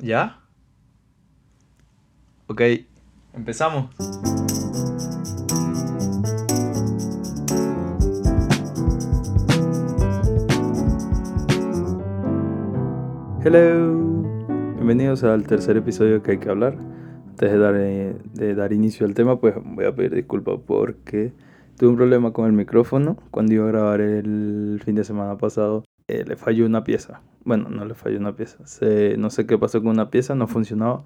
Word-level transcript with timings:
¿Ya? 0.00 0.38
Ok, 2.46 2.62
empezamos. 3.34 3.90
Hello. 13.44 13.98
Bienvenidos 14.76 15.24
al 15.24 15.44
tercer 15.46 15.76
episodio 15.76 16.22
que 16.22 16.32
hay 16.32 16.38
que 16.38 16.48
hablar. 16.48 16.76
Antes 17.30 17.50
de 17.50 17.58
dar, 17.58 17.74
eh, 17.76 18.16
de 18.34 18.54
dar 18.54 18.72
inicio 18.72 19.04
al 19.04 19.14
tema, 19.14 19.40
pues 19.40 19.56
voy 19.64 19.84
a 19.84 19.94
pedir 19.94 20.14
disculpas 20.14 20.60
porque 20.64 21.32
tuve 21.76 21.90
un 21.90 21.96
problema 21.96 22.32
con 22.32 22.46
el 22.46 22.52
micrófono 22.52 23.16
cuando 23.32 23.52
iba 23.52 23.64
a 23.64 23.68
grabar 23.68 24.00
el 24.00 24.80
fin 24.84 24.94
de 24.94 25.02
semana 25.02 25.36
pasado. 25.38 25.84
Eh, 26.08 26.24
le 26.26 26.36
falló 26.36 26.66
una 26.66 26.84
pieza. 26.84 27.20
Bueno, 27.44 27.68
no 27.68 27.84
le 27.84 27.94
falló 27.94 28.18
una 28.18 28.34
pieza. 28.34 28.58
no 29.18 29.30
sé 29.30 29.46
qué 29.46 29.58
pasó 29.58 29.80
con 29.80 29.90
una 29.90 30.10
pieza, 30.10 30.34
no 30.34 30.48
funcionaba 30.48 31.04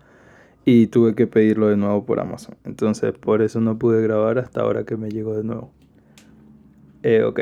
y 0.65 0.87
tuve 0.87 1.15
que 1.15 1.27
pedirlo 1.27 1.69
de 1.69 1.77
nuevo 1.77 2.05
por 2.05 2.21
Amazon. 2.21 2.57
Entonces 2.65 3.13
por 3.13 3.43
eso 3.43 3.61
no 3.61 3.79
pude 3.79 4.03
grabar 4.03 4.39
hasta 4.39 4.61
ahora 4.61 4.85
que 4.85 4.97
me 4.97 5.11
llegó 5.11 5.37
de 5.37 5.45
nuevo. 5.45 5.73
Eh, 7.03 7.25
ok. 7.25 7.41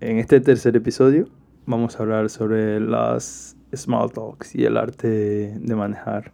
En 0.00 0.18
este 0.18 0.40
tercer 0.40 0.76
episodio 0.76 1.28
vamos 1.66 1.98
a 1.98 2.02
hablar 2.02 2.30
sobre 2.30 2.80
las 2.80 3.56
small 3.74 4.10
talks 4.10 4.54
y 4.54 4.64
el 4.64 4.76
arte 4.76 5.54
de 5.58 5.76
manejar 5.76 6.32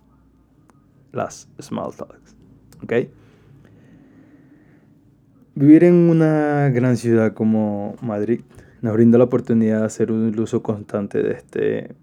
las 1.13 1.49
small 1.61 1.95
talks. 1.97 2.37
¿Ok? 2.83 2.93
Vivir 5.57 5.85
en 5.85 5.95
una 5.95 6.69
gran 6.71 6.97
ciudad 6.97 7.33
como 7.33 7.97
Madrid 8.01 8.41
nos 8.85 8.93
brinda 8.93 9.17
la 9.17 9.25
oportunidad 9.25 9.81
de 9.81 9.87
hacer 9.87 10.13
un 10.13 10.39
uso 10.39 10.63
constante 10.63 11.23
de 11.23 11.33
este 11.33 11.95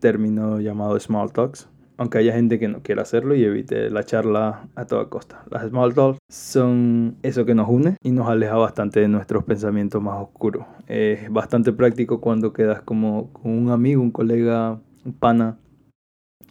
término 0.00 0.60
llamado 0.60 0.98
small 0.98 1.32
talks, 1.32 1.68
aunque 1.98 2.18
haya 2.18 2.32
gente 2.32 2.58
que 2.58 2.66
no 2.66 2.82
quiera 2.82 3.02
hacerlo 3.02 3.36
y 3.36 3.44
evite 3.44 3.90
la 3.90 4.02
charla 4.02 4.68
a 4.74 4.86
toda 4.86 5.08
costa. 5.08 5.44
Las 5.52 5.68
small 5.68 5.94
talks 5.94 6.18
son 6.28 7.16
eso 7.22 7.44
que 7.44 7.54
nos 7.54 7.68
une 7.68 7.96
y 8.02 8.10
nos 8.10 8.28
aleja 8.28 8.56
bastante 8.56 8.98
de 8.98 9.06
nuestros 9.06 9.44
pensamientos 9.44 10.02
más 10.02 10.20
oscuros. 10.20 10.66
Es 10.88 11.30
bastante 11.30 11.72
práctico 11.72 12.20
cuando 12.20 12.52
quedas 12.52 12.82
como 12.82 13.32
con 13.32 13.52
un 13.52 13.70
amigo, 13.70 14.02
un 14.02 14.10
colega, 14.10 14.80
un 15.04 15.12
pana 15.12 15.58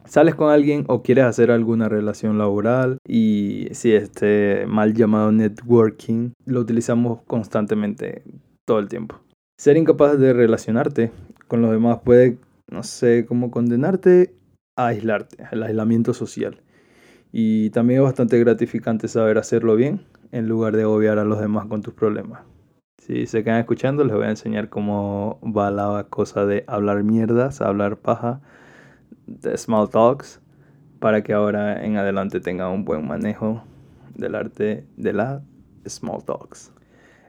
sales 0.06 0.36
con 0.36 0.52
alguien 0.52 0.86
o 0.88 1.04
quieres 1.04 1.26
hacer 1.26 1.52
alguna 1.52 1.90
relación 1.90 2.38
laboral 2.38 3.00
y 3.06 3.68
si 3.72 3.92
este 3.92 4.66
mal 4.68 4.94
llamado 4.94 5.34
networking 5.34 6.32
lo 6.46 6.62
utilizamos 6.62 7.24
constantemente 7.24 8.24
todo 8.66 8.80
el 8.80 8.88
tiempo. 8.88 9.25
Ser 9.58 9.78
incapaz 9.78 10.20
de 10.20 10.34
relacionarte 10.34 11.12
con 11.48 11.62
los 11.62 11.72
demás 11.72 12.00
puede, 12.04 12.38
no 12.70 12.84
sé, 12.84 13.26
cómo 13.26 13.52
condenarte 13.52 14.36
a 14.76 14.88
aislarte, 14.88 15.46
al 15.50 15.64
aislamiento 15.64 16.14
social. 16.14 16.62
Y 17.32 17.70
también 17.70 18.02
es 18.02 18.04
bastante 18.04 18.38
gratificante 18.38 19.08
saber 19.08 19.38
hacerlo 19.38 19.78
bien 19.78 20.02
en 20.34 20.50
lugar 20.50 20.76
de 20.76 20.84
obviar 20.84 21.20
a 21.20 21.24
los 21.24 21.40
demás 21.40 21.68
con 21.68 21.82
tus 21.82 21.94
problemas. 21.94 22.42
Si 22.98 23.28
se 23.28 23.46
quedan 23.46 23.60
escuchando, 23.60 24.04
les 24.04 24.14
voy 24.14 24.26
a 24.26 24.30
enseñar 24.30 24.68
cómo 24.68 25.40
va 25.42 25.72
la 25.72 26.06
cosa 26.10 26.46
de 26.46 26.66
hablar 26.68 27.04
mierdas, 27.04 27.62
hablar 27.62 27.98
paja, 27.98 28.42
de 29.26 29.58
small 29.58 29.90
talks 29.90 30.42
para 31.00 31.24
que 31.24 31.32
ahora 31.32 31.86
en 31.86 31.96
adelante 31.96 32.42
tenga 32.42 32.70
un 32.70 32.84
buen 32.84 33.08
manejo 33.08 33.64
del 34.16 34.36
arte 34.36 34.86
de 34.98 35.14
la 35.14 35.42
small 35.88 36.26
talks. 36.26 36.75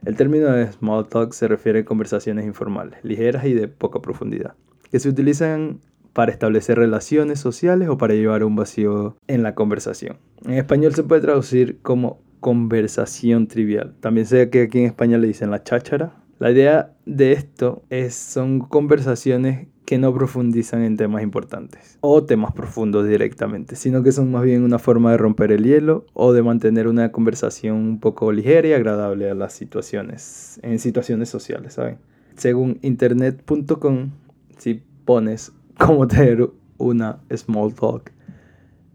El 0.05 0.15
término 0.15 0.47
de 0.51 0.71
small 0.71 1.07
talk 1.07 1.33
se 1.33 1.47
refiere 1.47 1.79
a 1.79 1.85
conversaciones 1.85 2.45
informales, 2.45 3.03
ligeras 3.03 3.45
y 3.45 3.53
de 3.53 3.67
poca 3.67 4.01
profundidad, 4.01 4.53
que 4.91 4.99
se 4.99 5.09
utilizan 5.09 5.79
para 6.13 6.31
establecer 6.31 6.77
relaciones 6.77 7.39
sociales 7.39 7.89
o 7.89 7.97
para 7.97 8.15
llevar 8.15 8.43
un 8.43 8.55
vacío 8.55 9.15
en 9.27 9.43
la 9.43 9.53
conversación. 9.53 10.17
En 10.45 10.53
español 10.53 10.95
se 10.95 11.03
puede 11.03 11.21
traducir 11.21 11.79
como 11.81 12.19
conversación 12.39 13.47
trivial. 13.47 13.95
También 13.99 14.25
sé 14.25 14.49
que 14.49 14.63
aquí 14.63 14.79
en 14.79 14.85
España 14.85 15.17
le 15.17 15.27
dicen 15.27 15.51
la 15.51 15.63
cháchara. 15.63 16.15
La 16.39 16.51
idea 16.51 16.95
de 17.05 17.33
esto 17.33 17.83
es 17.89 18.15
son 18.15 18.59
conversaciones 18.59 19.67
que 19.87 19.97
no 19.97 20.13
profundizan 20.13 20.83
en 20.83 20.97
temas 20.97 21.23
importantes 21.23 21.97
o 22.01 22.21
temas 22.25 22.51
profundos 22.51 23.07
directamente, 23.07 23.77
sino 23.77 24.03
que 24.03 24.11
son 24.11 24.29
más 24.29 24.43
bien 24.43 24.63
una 24.63 24.79
forma 24.79 25.11
de 25.11 25.17
romper 25.17 25.53
el 25.53 25.63
hielo 25.63 26.05
o 26.13 26.33
de 26.33 26.43
mantener 26.43 26.89
una 26.89 27.13
conversación 27.13 27.77
un 27.77 27.99
poco 28.01 28.33
ligera 28.33 28.67
y 28.67 28.73
agradable 28.73 29.29
a 29.29 29.33
las 29.33 29.53
situaciones, 29.53 30.59
en 30.61 30.79
situaciones 30.79 31.29
sociales, 31.29 31.75
¿saben? 31.75 31.99
Según 32.35 32.79
internet.com, 32.81 34.11
si 34.57 34.83
pones 35.05 35.53
cómo 35.77 36.05
tener 36.05 36.49
una 36.77 37.21
small 37.33 37.73
talk, 37.73 38.11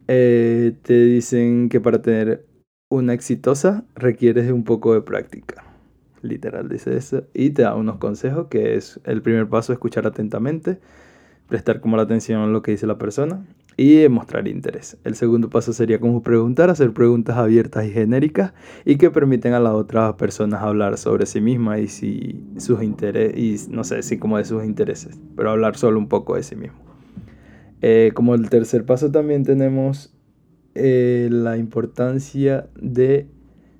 eh, 0.09 0.75
te 0.83 1.07
dicen 1.07 1.71
que 1.71 1.81
para 1.81 2.03
tener 2.03 2.45
una 2.91 3.15
exitosa 3.15 3.87
requieres 3.95 4.45
de 4.45 4.53
un 4.53 4.65
poco 4.65 4.93
de 4.93 5.01
práctica 5.01 5.72
literal 6.23 6.69
dice 6.69 6.97
eso, 6.97 7.25
y 7.35 7.51
te 7.51 7.63
da 7.63 7.75
unos 7.75 7.99
consejos, 7.99 8.49
que 8.49 8.77
es 8.77 9.01
el 9.05 9.23
primer 9.23 9.49
paso, 9.49 9.73
escuchar 9.73 10.07
atentamente, 10.07 10.79
prestar 11.49 11.81
como 11.81 11.97
la 11.97 12.05
atención 12.05 12.41
a 12.41 12.47
lo 12.47 12.63
que 12.63 12.71
dice 12.71 12.87
la 12.87 12.99
persona 12.99 13.45
y 13.77 14.09
mostrar 14.09 14.49
interés. 14.49 14.97
El 15.05 15.15
segundo 15.15 15.51
paso 15.51 15.73
sería 15.73 15.99
como 15.99 16.23
preguntar, 16.23 16.71
hacer 16.71 16.93
preguntas 16.93 17.37
abiertas 17.37 17.87
y 17.87 17.91
genéricas 17.91 18.53
y 18.85 18.97
que 18.97 19.11
permiten 19.11 19.53
a 19.55 19.61
las 19.61 19.73
otras 19.73 20.15
personas 20.15 20.63
hablar 20.63 20.99
sobre 20.99 21.27
sí 21.27 21.41
mismas 21.41 21.81
y 21.81 21.89
si 21.89 22.45
sus 22.59 22.83
intereses, 22.83 23.37
y 23.37 23.71
no 23.71 23.85
sé 23.85 24.03
si 24.03 24.19
como 24.19 24.39
de 24.39 24.45
sus 24.45 24.65
intereses, 24.65 25.19
pero 25.37 25.51
hablar 25.51 25.77
solo 25.77 25.99
un 25.99 26.09
poco 26.09 26.37
de 26.37 26.43
sí 26.43 26.57
mismo. 26.57 26.79
Eh, 27.81 28.13
como 28.15 28.35
el 28.35 28.49
tercer 28.49 28.85
paso 28.85 29.11
también 29.11 29.43
tenemos 29.43 30.15
eh, 30.75 31.29
la 31.31 31.57
importancia 31.57 32.69
de 32.81 33.27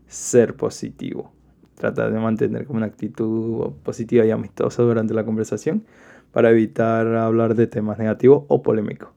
ser 0.07 0.57
positivo. 0.57 1.33
Trata 1.83 2.09
de 2.09 2.21
mantener 2.21 2.67
una 2.69 2.87
actitud 2.87 3.73
positiva 3.83 4.25
y 4.25 4.31
amistosa 4.31 4.85
durante 4.85 5.15
la 5.15 5.25
conversación 5.25 5.83
para 6.31 6.53
evitar 6.53 7.09
hablar 7.17 7.57
de 7.57 7.67
temas 7.67 7.99
negativos 7.99 8.45
o 8.47 8.63
polémicos. 8.63 9.09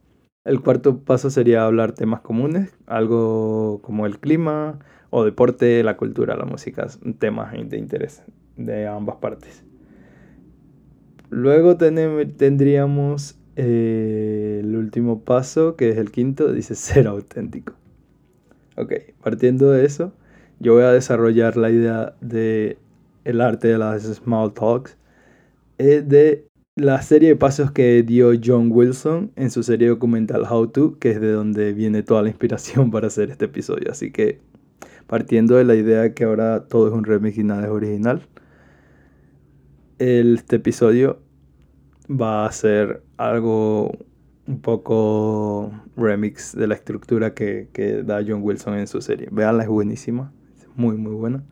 El 0.45 0.61
cuarto 0.61 0.97
paso 0.97 1.29
sería 1.29 1.63
hablar 1.63 1.91
temas 1.91 2.21
comunes, 2.21 2.75
algo 2.87 3.81
como 3.83 4.07
el 4.07 4.17
clima 4.17 4.79
o 5.11 5.23
deporte, 5.23 5.83
la 5.83 5.95
cultura, 5.95 6.35
la 6.35 6.45
música, 6.45 6.87
temas 7.19 7.51
de 7.51 7.77
interés 7.77 8.23
de 8.57 8.87
ambas 8.87 9.17
partes. 9.17 9.63
Luego 11.29 11.77
tendríamos 11.77 13.37
eh, 13.57 14.61
el 14.63 14.75
último 14.75 15.21
paso, 15.21 15.75
que 15.75 15.89
es 15.89 15.97
el 15.97 16.09
quinto, 16.09 16.51
dice 16.51 16.73
ser 16.73 17.05
auténtico. 17.05 17.73
Ok, 18.75 18.91
partiendo 19.21 19.69
de 19.69 19.85
eso, 19.85 20.13
yo 20.59 20.73
voy 20.73 20.83
a 20.83 20.91
desarrollar 20.91 21.57
la 21.57 21.69
idea 21.69 22.15
de 22.21 22.77
el 23.23 23.41
arte 23.41 23.69
de 23.69 23.77
las 23.77 24.03
small 24.03 24.53
talks 24.53 24.97
es 25.77 26.07
de 26.07 26.47
la 26.75 27.01
serie 27.01 27.29
de 27.29 27.35
pasos 27.35 27.71
que 27.71 28.03
dio 28.03 28.31
John 28.43 28.69
Wilson 28.71 29.31
en 29.35 29.51
su 29.51 29.63
serie 29.63 29.89
documental 29.89 30.45
How 30.49 30.67
To, 30.67 30.99
que 30.99 31.11
es 31.11 31.21
de 31.21 31.31
donde 31.31 31.73
viene 31.73 32.03
toda 32.03 32.21
la 32.21 32.29
inspiración 32.29 32.91
para 32.91 33.07
hacer 33.07 33.31
este 33.31 33.45
episodio. 33.45 33.91
Así 33.91 34.11
que 34.11 34.39
partiendo 35.07 35.55
de 35.55 35.63
la 35.65 35.75
idea 35.75 36.13
que 36.13 36.23
ahora 36.23 36.65
todo 36.67 36.87
es 36.87 36.93
un 36.93 37.03
remix 37.03 37.37
y 37.37 37.43
nada 37.43 37.65
es 37.65 37.69
original, 37.69 38.27
este 39.99 40.57
episodio 40.57 41.19
va 42.09 42.45
a 42.45 42.51
ser 42.51 43.01
algo 43.17 43.91
un 44.47 44.61
poco 44.61 45.71
remix 45.95 46.55
de 46.55 46.67
la 46.67 46.75
estructura 46.75 47.33
que, 47.33 47.69
que 47.73 48.03
da 48.03 48.23
John 48.25 48.41
Wilson 48.43 48.75
en 48.75 48.87
su 48.87 49.01
serie. 49.01 49.29
Veanla, 49.31 49.63
es 49.63 49.69
buenísima 49.69 50.31
muy, 50.75 50.97
muy 50.97 51.13
buena. 51.13 51.43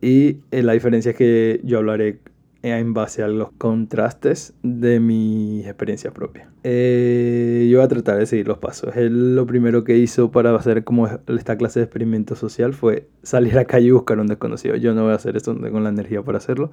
Y 0.00 0.40
eh, 0.50 0.62
la 0.62 0.72
diferencia 0.72 1.10
es 1.10 1.16
que 1.16 1.60
yo 1.64 1.78
hablaré 1.78 2.20
en 2.62 2.92
base 2.92 3.22
a 3.22 3.28
los 3.28 3.52
contrastes 3.52 4.54
de 4.62 5.00
mi 5.00 5.60
experiencia 5.64 6.12
propia. 6.12 6.50
Eh, 6.64 7.68
yo 7.70 7.78
voy 7.78 7.84
a 7.84 7.88
tratar 7.88 8.18
de 8.18 8.26
seguir 8.26 8.48
los 8.48 8.58
pasos. 8.58 8.96
Él 8.96 9.36
lo 9.36 9.46
primero 9.46 9.84
que 9.84 9.96
hizo 9.96 10.30
para 10.30 10.54
hacer 10.54 10.84
como 10.84 11.06
esta 11.06 11.56
clase 11.56 11.80
de 11.80 11.84
experimento 11.84 12.34
social 12.34 12.74
fue 12.74 13.08
salir 13.22 13.52
a 13.54 13.56
la 13.56 13.64
calle 13.64 13.88
y 13.88 13.90
buscar 13.92 14.18
un 14.18 14.26
desconocido. 14.26 14.76
Yo 14.76 14.94
no 14.94 15.04
voy 15.04 15.12
a 15.12 15.16
hacer 15.16 15.36
eso, 15.36 15.54
no 15.54 15.62
tengo 15.62 15.80
la 15.80 15.88
energía 15.88 16.22
para 16.22 16.38
hacerlo. 16.38 16.72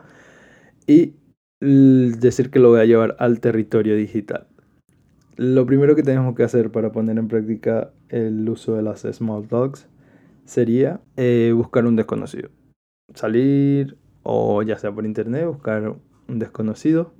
Y 0.87 1.13
decir 1.59 2.49
que 2.49 2.59
lo 2.59 2.69
voy 2.69 2.81
a 2.81 2.85
llevar 2.85 3.15
al 3.19 3.39
territorio 3.39 3.95
digital. 3.95 4.47
Lo 5.37 5.65
primero 5.65 5.95
que 5.95 6.03
tenemos 6.03 6.35
que 6.35 6.43
hacer 6.43 6.71
para 6.71 6.91
poner 6.91 7.17
en 7.17 7.27
práctica 7.27 7.91
el 8.09 8.47
uso 8.47 8.75
de 8.75 8.83
las 8.83 9.01
small 9.01 9.47
dogs 9.47 9.87
sería 10.45 11.01
eh, 11.17 11.51
buscar 11.55 11.85
un 11.85 11.95
desconocido. 11.95 12.49
Salir 13.13 13.97
o 14.23 14.63
ya 14.63 14.77
sea 14.77 14.91
por 14.91 15.05
internet, 15.05 15.45
buscar 15.45 15.95
un 16.27 16.39
desconocido. 16.39 17.13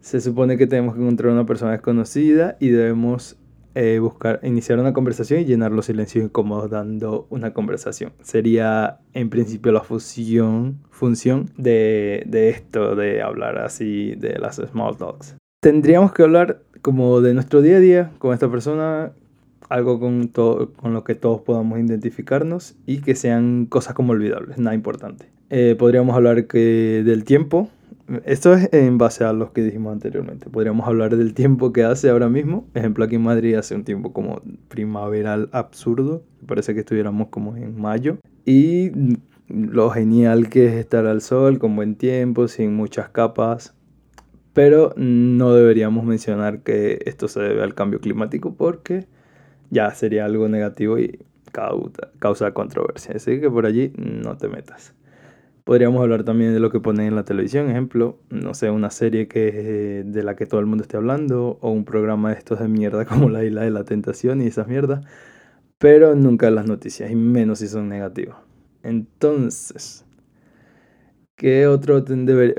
Se 0.00 0.20
supone 0.20 0.56
que 0.56 0.66
tenemos 0.66 0.94
que 0.94 1.00
encontrar 1.02 1.32
una 1.32 1.46
persona 1.46 1.72
desconocida 1.72 2.56
y 2.60 2.68
debemos 2.68 3.36
eh, 3.74 3.98
buscar, 4.00 4.40
iniciar 4.42 4.78
una 4.80 4.92
conversación 4.92 5.40
y 5.40 5.44
llenar 5.44 5.72
los 5.72 5.86
silencios 5.86 6.24
incómodos 6.24 6.70
dando 6.70 7.26
una 7.30 7.52
conversación. 7.52 8.12
Sería 8.22 8.98
en 9.12 9.30
principio 9.30 9.72
la 9.72 9.82
función 9.82 11.50
de, 11.56 12.24
de 12.26 12.48
esto, 12.48 12.96
de 12.96 13.22
hablar 13.22 13.58
así 13.58 14.14
de 14.16 14.38
las 14.38 14.56
small 14.56 14.96
talks. 14.96 15.36
Tendríamos 15.62 16.12
que 16.12 16.22
hablar 16.22 16.62
como 16.82 17.20
de 17.20 17.34
nuestro 17.34 17.62
día 17.62 17.76
a 17.76 17.80
día 17.80 18.10
con 18.18 18.32
esta 18.32 18.50
persona, 18.50 19.12
algo 19.70 19.98
con, 19.98 20.28
con 20.28 20.92
lo 20.92 21.04
que 21.04 21.14
todos 21.14 21.40
podamos 21.40 21.78
identificarnos 21.78 22.74
y 22.86 23.00
que 23.00 23.14
sean 23.14 23.66
cosas 23.66 23.94
como 23.94 24.12
olvidables, 24.12 24.58
nada 24.58 24.74
importante. 24.74 25.30
Eh, 25.48 25.76
podríamos 25.78 26.14
hablar 26.14 26.46
que 26.46 27.02
del 27.04 27.24
tiempo, 27.24 27.70
esto 28.24 28.52
es 28.54 28.68
en 28.72 28.98
base 28.98 29.24
a 29.24 29.32
lo 29.32 29.52
que 29.52 29.62
dijimos 29.62 29.92
anteriormente. 29.92 30.50
Podríamos 30.50 30.86
hablar 30.88 31.16
del 31.16 31.34
tiempo 31.34 31.72
que 31.72 31.84
hace 31.84 32.10
ahora 32.10 32.28
mismo. 32.28 32.66
Ejemplo, 32.74 33.04
aquí 33.04 33.14
en 33.14 33.22
Madrid 33.22 33.54
hace 33.54 33.76
un 33.76 33.84
tiempo 33.84 34.12
como 34.12 34.42
primaveral 34.68 35.48
absurdo. 35.52 36.24
Parece 36.46 36.74
que 36.74 36.80
estuviéramos 36.80 37.28
como 37.28 37.56
en 37.56 37.80
mayo. 37.80 38.18
Y 38.44 38.90
lo 39.48 39.90
genial 39.90 40.48
que 40.48 40.66
es 40.66 40.72
estar 40.74 41.06
al 41.06 41.20
sol 41.20 41.60
con 41.60 41.76
buen 41.76 41.94
tiempo, 41.94 42.48
sin 42.48 42.74
muchas 42.74 43.08
capas. 43.10 43.74
Pero 44.52 44.92
no 44.96 45.54
deberíamos 45.54 46.04
mencionar 46.04 46.64
que 46.64 46.98
esto 47.06 47.28
se 47.28 47.40
debe 47.40 47.62
al 47.62 47.74
cambio 47.74 48.00
climático 48.00 48.54
porque 48.54 49.06
ya 49.70 49.90
sería 49.94 50.24
algo 50.24 50.48
negativo 50.48 50.98
y 50.98 51.18
causa 52.18 52.52
controversia. 52.52 53.14
Así 53.16 53.40
que 53.40 53.50
por 53.50 53.66
allí 53.66 53.92
no 53.96 54.36
te 54.36 54.48
metas. 54.48 54.94
Podríamos 55.64 56.00
hablar 56.02 56.24
también 56.24 56.52
de 56.52 56.60
lo 56.60 56.70
que 56.70 56.80
ponen 56.80 57.06
en 57.06 57.14
la 57.14 57.24
televisión, 57.24 57.70
ejemplo, 57.70 58.18
no 58.30 58.54
sé, 58.54 58.70
una 58.70 58.90
serie 58.90 59.28
que 59.28 60.02
de 60.04 60.22
la 60.22 60.34
que 60.34 60.46
todo 60.46 60.58
el 60.60 60.66
mundo 60.66 60.82
esté 60.82 60.96
hablando 60.96 61.58
o 61.60 61.70
un 61.70 61.84
programa 61.84 62.30
de 62.30 62.38
estos 62.38 62.58
de 62.58 62.68
mierda 62.68 63.04
como 63.06 63.28
La 63.28 63.44
Isla 63.44 63.62
de 63.62 63.70
la 63.70 63.84
Tentación 63.84 64.42
y 64.42 64.46
esas 64.46 64.66
mierdas, 64.68 65.04
pero 65.78 66.14
nunca 66.16 66.50
las 66.50 66.66
noticias 66.66 67.10
y 67.10 67.14
menos 67.16 67.60
si 67.60 67.68
son 67.68 67.88
negativas. 67.88 68.36
Entonces, 68.82 70.04
¿qué 71.36 71.66
otro 71.66 72.04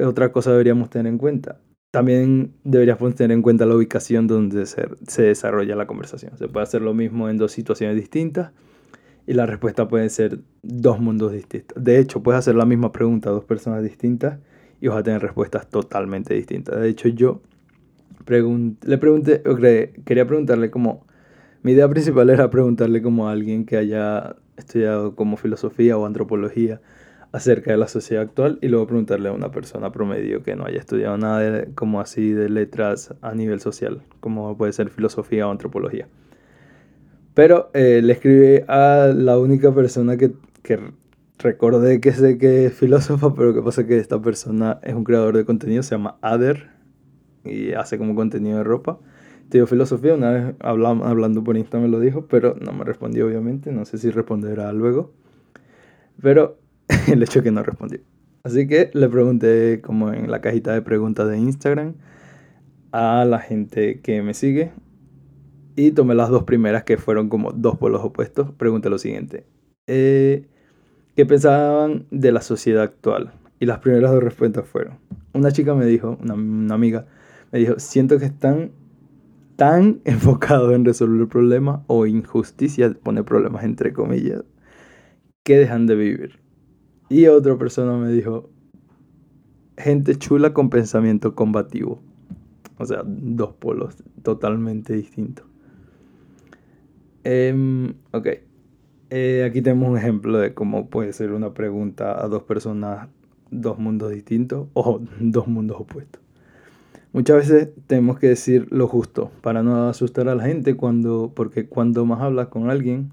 otra 0.06 0.32
cosa 0.32 0.52
deberíamos 0.52 0.90
tener 0.90 1.12
en 1.12 1.18
cuenta? 1.18 1.60
También 1.92 2.54
deberíamos 2.64 3.16
tener 3.16 3.36
en 3.36 3.42
cuenta 3.42 3.66
la 3.66 3.76
ubicación 3.76 4.26
donde 4.26 4.66
se, 4.66 4.88
desarrolla 5.22 5.76
la 5.76 5.88
conversación. 5.88 6.38
Se 6.38 6.48
puede 6.48 6.64
hacer 6.64 6.82
lo 6.82 6.94
mismo 6.94 7.28
en 7.28 7.38
dos 7.38 7.52
situaciones 7.52 7.98
distintas 7.98 8.52
y 9.28 9.34
la 9.34 9.46
respuesta 9.46 9.90
puede 9.90 10.10
ser 10.10 10.40
dos 10.64 11.02
mundos 11.02 11.34
distintos. 11.34 11.84
De 11.84 12.00
hecho, 12.00 12.24
puedes 12.24 12.40
hacer 12.40 12.56
la 12.56 12.66
misma 12.66 12.94
pregunta 12.94 13.30
a 13.30 13.34
dos 13.34 13.44
personas 13.44 13.84
distintas 13.84 14.40
y 14.80 14.88
vas 14.88 15.00
a 15.00 15.04
tener 15.04 15.22
respuestas 15.22 15.70
totalmente 15.70 16.34
distintas. 16.34 16.80
De 16.80 16.88
hecho, 16.88 17.10
yo 17.10 17.42
le 18.26 18.98
pregunté, 18.98 19.42
quería 20.06 20.26
preguntarle 20.26 20.72
como, 20.72 21.06
mi 21.62 21.74
idea 21.74 21.90
principal 21.90 22.30
era 22.30 22.50
preguntarle 22.50 23.02
como 23.02 23.28
a 23.28 23.34
alguien 23.34 23.66
que 23.66 23.76
haya 23.76 24.38
estudiado 24.56 25.16
como 25.16 25.36
filosofía 25.36 25.98
o 25.98 26.06
antropología 26.06 26.80
acerca 27.32 27.72
de 27.72 27.78
la 27.78 27.88
sociedad 27.88 28.24
actual 28.24 28.60
y 28.62 28.68
luego 28.68 28.88
preguntarle 28.88 29.30
a 29.30 29.32
una 29.32 29.52
persona 29.52 29.92
promedio 29.92 30.44
que 30.44 30.56
no 30.56 30.66
haya 30.66 30.80
estudiado 30.80 31.18
nada 31.18 31.66
como 31.76 32.02
así 32.02 32.32
de 32.32 32.50
letras 32.50 33.14
a 33.22 33.34
nivel 33.34 33.60
social, 33.60 34.02
como 34.20 34.58
puede 34.58 34.74
ser 34.74 34.90
filosofía 34.90 35.48
o 35.48 35.52
antropología. 35.52 36.08
Pero 37.34 37.70
eh, 37.74 38.02
le 38.04 38.14
escribí 38.14 38.62
a 38.68 39.14
la 39.16 39.38
única 39.38 39.74
persona 39.74 40.18
que, 40.18 40.34
que 40.64 40.92
recordé 41.40 42.02
que 42.02 42.12
sé 42.12 42.38
que 42.38 42.66
es 42.66 42.74
filósofa, 42.74 43.34
pero 43.34 43.54
que 43.54 43.62
pasa 43.62 43.88
que 43.88 43.98
esta 43.98 44.22
persona 44.22 44.80
es 44.84 44.94
un 44.94 45.06
creador 45.06 45.38
de 45.38 45.46
contenido, 45.46 45.84
se 45.84 45.96
llama 45.96 46.18
Ader 46.22 46.70
y 47.46 47.72
hace 47.74 47.98
como 47.98 48.16
contenido 48.16 48.58
de 48.58 48.64
ropa. 48.64 49.00
Tío 49.50 49.68
filosofía, 49.68 50.14
una 50.14 50.32
vez 50.32 50.56
hablando, 50.60 51.06
hablando 51.06 51.44
por 51.44 51.58
Instagram 51.58 51.90
me 51.90 51.98
lo 51.98 52.00
dijo, 52.02 52.26
pero 52.28 52.56
no 52.60 52.74
me 52.74 52.84
respondió 52.84 53.28
obviamente, 53.28 53.72
no 53.72 53.86
sé 53.86 53.98
si 53.98 54.10
responderá 54.10 54.72
luego. 54.74 55.12
Pero 56.22 56.61
el 57.08 57.24
hecho 57.24 57.40
es 57.40 57.44
que 57.44 57.52
no 57.52 57.64
respondió. 57.64 58.00
Así 58.44 58.68
que 58.68 58.90
le 58.94 59.08
pregunté 59.08 59.82
como 59.82 60.12
en 60.12 60.32
la 60.32 60.42
cajita 60.42 60.74
de 60.74 60.82
preguntas 60.82 61.30
de 61.30 61.38
Instagram 61.38 61.94
a 62.92 63.26
la 63.26 63.40
gente 63.40 64.02
que 64.02 64.22
me 64.22 64.34
sigue 64.34 64.72
y 65.76 65.92
tomé 65.92 66.16
las 66.16 66.30
dos 66.30 66.44
primeras 66.44 66.84
que 66.84 66.98
fueron 66.98 67.30
como 67.30 67.52
dos 67.52 67.78
polos 67.78 68.04
opuestos. 68.04 68.52
Pregunté 68.52 68.90
lo 68.90 68.98
siguiente. 68.98 69.46
Eh, 69.88 70.48
¿Qué 71.16 71.26
pensaban 71.26 72.06
de 72.12 72.32
la 72.32 72.42
sociedad 72.42 72.84
actual? 72.84 73.32
Y 73.60 73.66
las 73.66 73.80
primeras 73.80 74.12
dos 74.12 74.24
respuestas 74.24 74.68
fueron. 74.68 74.98
Una 75.34 75.52
chica 75.52 75.76
me 75.76 75.86
dijo, 75.86 76.18
una, 76.22 76.74
amiga, 76.74 77.06
me 77.52 77.60
dijo, 77.60 77.76
siento 77.78 78.18
que 78.18 78.26
están 78.26 78.72
tan 79.56 80.02
enfocados 80.06 80.74
en 80.74 80.86
resolver 80.86 81.28
problemas 81.28 81.82
o 81.88 82.06
injusticia, 82.06 82.94
pone 83.04 83.24
problemas 83.24 83.64
entre 83.64 83.94
comillas, 83.94 84.44
que 85.44 85.58
dejan 85.58 85.86
de 85.86 85.96
vivir. 85.96 86.40
Y 87.12 87.28
otra 87.28 87.58
persona 87.58 87.98
me 87.98 88.10
dijo, 88.10 88.50
gente 89.78 90.16
chula 90.16 90.54
con 90.54 90.70
pensamiento 90.70 91.36
combativo. 91.36 92.00
O 92.78 92.86
sea, 92.86 93.04
dos 93.06 93.52
polos 93.56 93.98
totalmente 94.24 94.94
distintos. 94.94 95.46
Eh, 97.26 97.94
ok. 98.12 98.28
Eh, 99.10 99.44
aquí 99.46 99.62
tenemos 99.62 99.90
un 99.90 99.98
ejemplo 99.98 100.38
de 100.38 100.54
cómo 100.54 100.90
puede 100.90 101.12
ser 101.12 101.34
una 101.34 101.54
pregunta 101.54 102.24
a 102.24 102.30
dos 102.30 102.44
personas, 102.44 103.10
dos 103.50 103.78
mundos 103.78 104.10
distintos 104.12 104.70
o 104.74 105.02
dos 105.20 105.50
mundos 105.50 105.82
opuestos. 105.82 106.22
Muchas 107.12 107.36
veces 107.36 107.70
tenemos 107.88 108.20
que 108.20 108.28
decir 108.28 108.70
lo 108.72 108.88
justo 108.88 109.32
para 109.42 109.64
no 109.64 109.90
asustar 109.90 110.30
a 110.30 110.36
la 110.36 110.46
gente 110.46 110.78
cuando, 110.78 111.34
porque 111.36 111.68
cuando 111.68 112.06
más 112.06 112.22
hablas 112.22 112.48
con 112.48 112.70
alguien, 112.70 113.12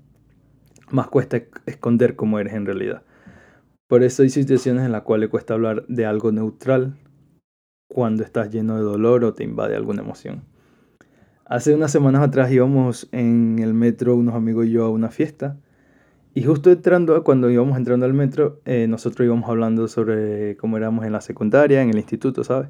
más 0.92 1.08
cuesta 1.08 1.42
esconder 1.66 2.14
cómo 2.14 2.38
eres 2.38 2.54
en 2.54 2.64
realidad. 2.64 3.02
Por 3.88 4.02
eso 4.02 4.22
hay 4.22 4.28
situaciones 4.28 4.84
en 4.84 4.92
las 4.92 5.02
cuales 5.02 5.30
cuesta 5.30 5.54
hablar 5.54 5.86
de 5.88 6.04
algo 6.04 6.30
neutral 6.30 6.98
cuando 7.88 8.22
estás 8.22 8.50
lleno 8.50 8.76
de 8.76 8.82
dolor 8.82 9.24
o 9.24 9.32
te 9.32 9.44
invade 9.44 9.74
alguna 9.76 10.02
emoción. 10.02 10.44
Hace 11.46 11.74
unas 11.74 11.90
semanas 11.90 12.22
atrás 12.22 12.52
íbamos 12.52 13.08
en 13.12 13.58
el 13.60 13.72
metro, 13.72 14.14
unos 14.14 14.34
amigos 14.34 14.66
y 14.66 14.72
yo, 14.72 14.84
a 14.84 14.90
una 14.90 15.08
fiesta. 15.08 15.58
Y 16.34 16.42
justo 16.42 16.70
entrando, 16.70 17.24
cuando 17.24 17.48
íbamos 17.48 17.78
entrando 17.78 18.04
al 18.04 18.12
metro, 18.12 18.60
eh, 18.66 18.86
nosotros 18.86 19.24
íbamos 19.24 19.48
hablando 19.48 19.88
sobre 19.88 20.58
cómo 20.58 20.76
éramos 20.76 21.06
en 21.06 21.12
la 21.12 21.22
secundaria, 21.22 21.80
en 21.80 21.88
el 21.88 21.96
instituto, 21.96 22.44
¿sabes? 22.44 22.68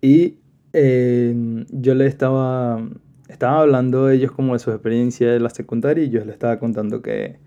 Y 0.00 0.38
eh, 0.72 1.64
yo 1.70 1.96
le 1.96 2.06
estaba, 2.06 2.80
estaba 3.28 3.62
hablando 3.62 4.06
de 4.06 4.14
ellos 4.14 4.30
como 4.30 4.52
de 4.52 4.60
su 4.60 4.70
experiencia 4.70 5.32
de 5.32 5.40
la 5.40 5.50
secundaria 5.50 6.04
y 6.04 6.10
yo 6.10 6.24
les 6.24 6.34
estaba 6.34 6.60
contando 6.60 7.02
que 7.02 7.40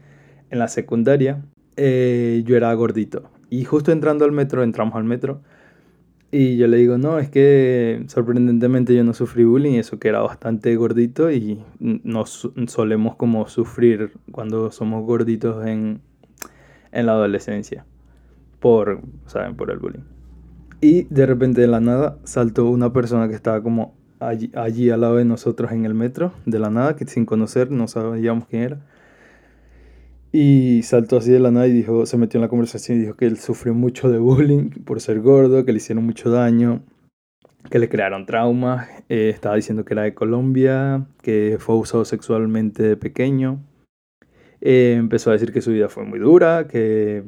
en 0.50 0.60
la 0.60 0.68
secundaria 0.68 1.42
eh, 1.78 2.44
yo 2.46 2.58
era 2.58 2.74
gordito. 2.74 3.30
Y 3.50 3.64
justo 3.64 3.92
entrando 3.92 4.26
al 4.26 4.32
metro, 4.34 4.64
entramos 4.64 4.96
al 4.96 5.06
metro, 5.06 5.42
y 6.30 6.58
yo 6.58 6.68
le 6.68 6.78
digo, 6.78 6.98
no, 6.98 7.20
es 7.20 7.30
que 7.30 8.04
sorprendentemente 8.08 8.94
yo 8.94 9.04
no 9.06 9.14
sufrí 9.14 9.46
bullying, 9.46 9.76
eso 9.76 9.98
que 9.98 10.10
era 10.10 10.20
bastante 10.20 10.76
gordito 10.76 11.32
y 11.32 11.64
no 11.80 12.26
solemos 12.26 13.16
como 13.16 13.48
sufrir 13.48 14.12
cuando 14.32 14.72
somos 14.72 15.06
gorditos 15.06 15.66
en, 15.66 16.02
en 16.92 17.06
la 17.06 17.14
adolescencia, 17.14 17.86
por, 18.60 19.00
¿saben? 19.26 19.56
Por 19.56 19.72
el 19.72 19.78
bullying. 19.78 20.04
Y 20.82 21.04
de 21.04 21.26
repente 21.26 21.62
de 21.62 21.68
la 21.68 21.80
nada 21.80 22.18
saltó 22.26 22.66
una 22.70 22.92
persona 22.92 23.30
que 23.30 23.36
estaba 23.36 23.64
como 23.64 23.96
allí, 24.20 24.52
allí 24.54 24.90
al 24.90 25.02
lado 25.02 25.16
de 25.16 25.26
nosotros 25.26 25.72
en 25.72 25.86
el 25.86 25.94
metro, 25.94 26.34
de 26.46 26.60
la 26.60 26.70
nada, 26.70 26.98
que 26.98 27.06
sin 27.06 27.26
conocer 27.26 27.72
no 27.72 27.88
sabíamos 27.88 28.48
quién 28.48 28.64
era. 28.64 28.82
Y 30.32 30.82
saltó 30.84 31.18
así 31.18 31.32
de 31.32 31.40
la 31.40 31.52
nada 31.52 31.68
y 31.68 31.72
dijo, 31.72 32.06
se 32.06 32.18
metió 32.18 32.38
en 32.38 32.42
la 32.42 32.50
conversación 32.50 32.98
y 32.98 33.02
dijo 33.02 33.16
que 33.16 33.26
él 33.26 33.38
sufrió 33.38 33.74
mucho 33.74 34.10
de 34.10 34.20
bullying 34.20 34.70
por 34.86 35.00
ser 35.00 35.22
gordo, 35.22 35.64
que 35.64 35.72
le 35.72 35.78
hicieron 35.78 36.06
mucho 36.06 36.30
daño, 36.30 36.84
que 37.70 37.80
le 37.80 37.90
crearon 37.90 38.26
traumas. 38.26 38.88
Eh, 39.10 39.30
estaba 39.30 39.56
diciendo 39.56 39.86
que 39.86 39.94
era 39.94 40.04
de 40.04 40.14
Colombia, 40.14 41.06
que 41.22 41.58
fue 41.60 41.76
usado 41.76 42.04
sexualmente 42.04 42.84
de 42.84 42.98
pequeño. 42.98 43.64
Eh, 44.60 44.96
empezó 44.98 45.30
a 45.30 45.34
decir 45.34 45.54
que 45.54 45.62
su 45.62 45.72
vida 45.72 45.88
fue 45.88 46.04
muy 46.04 46.20
dura, 46.20 46.68
que 46.68 47.24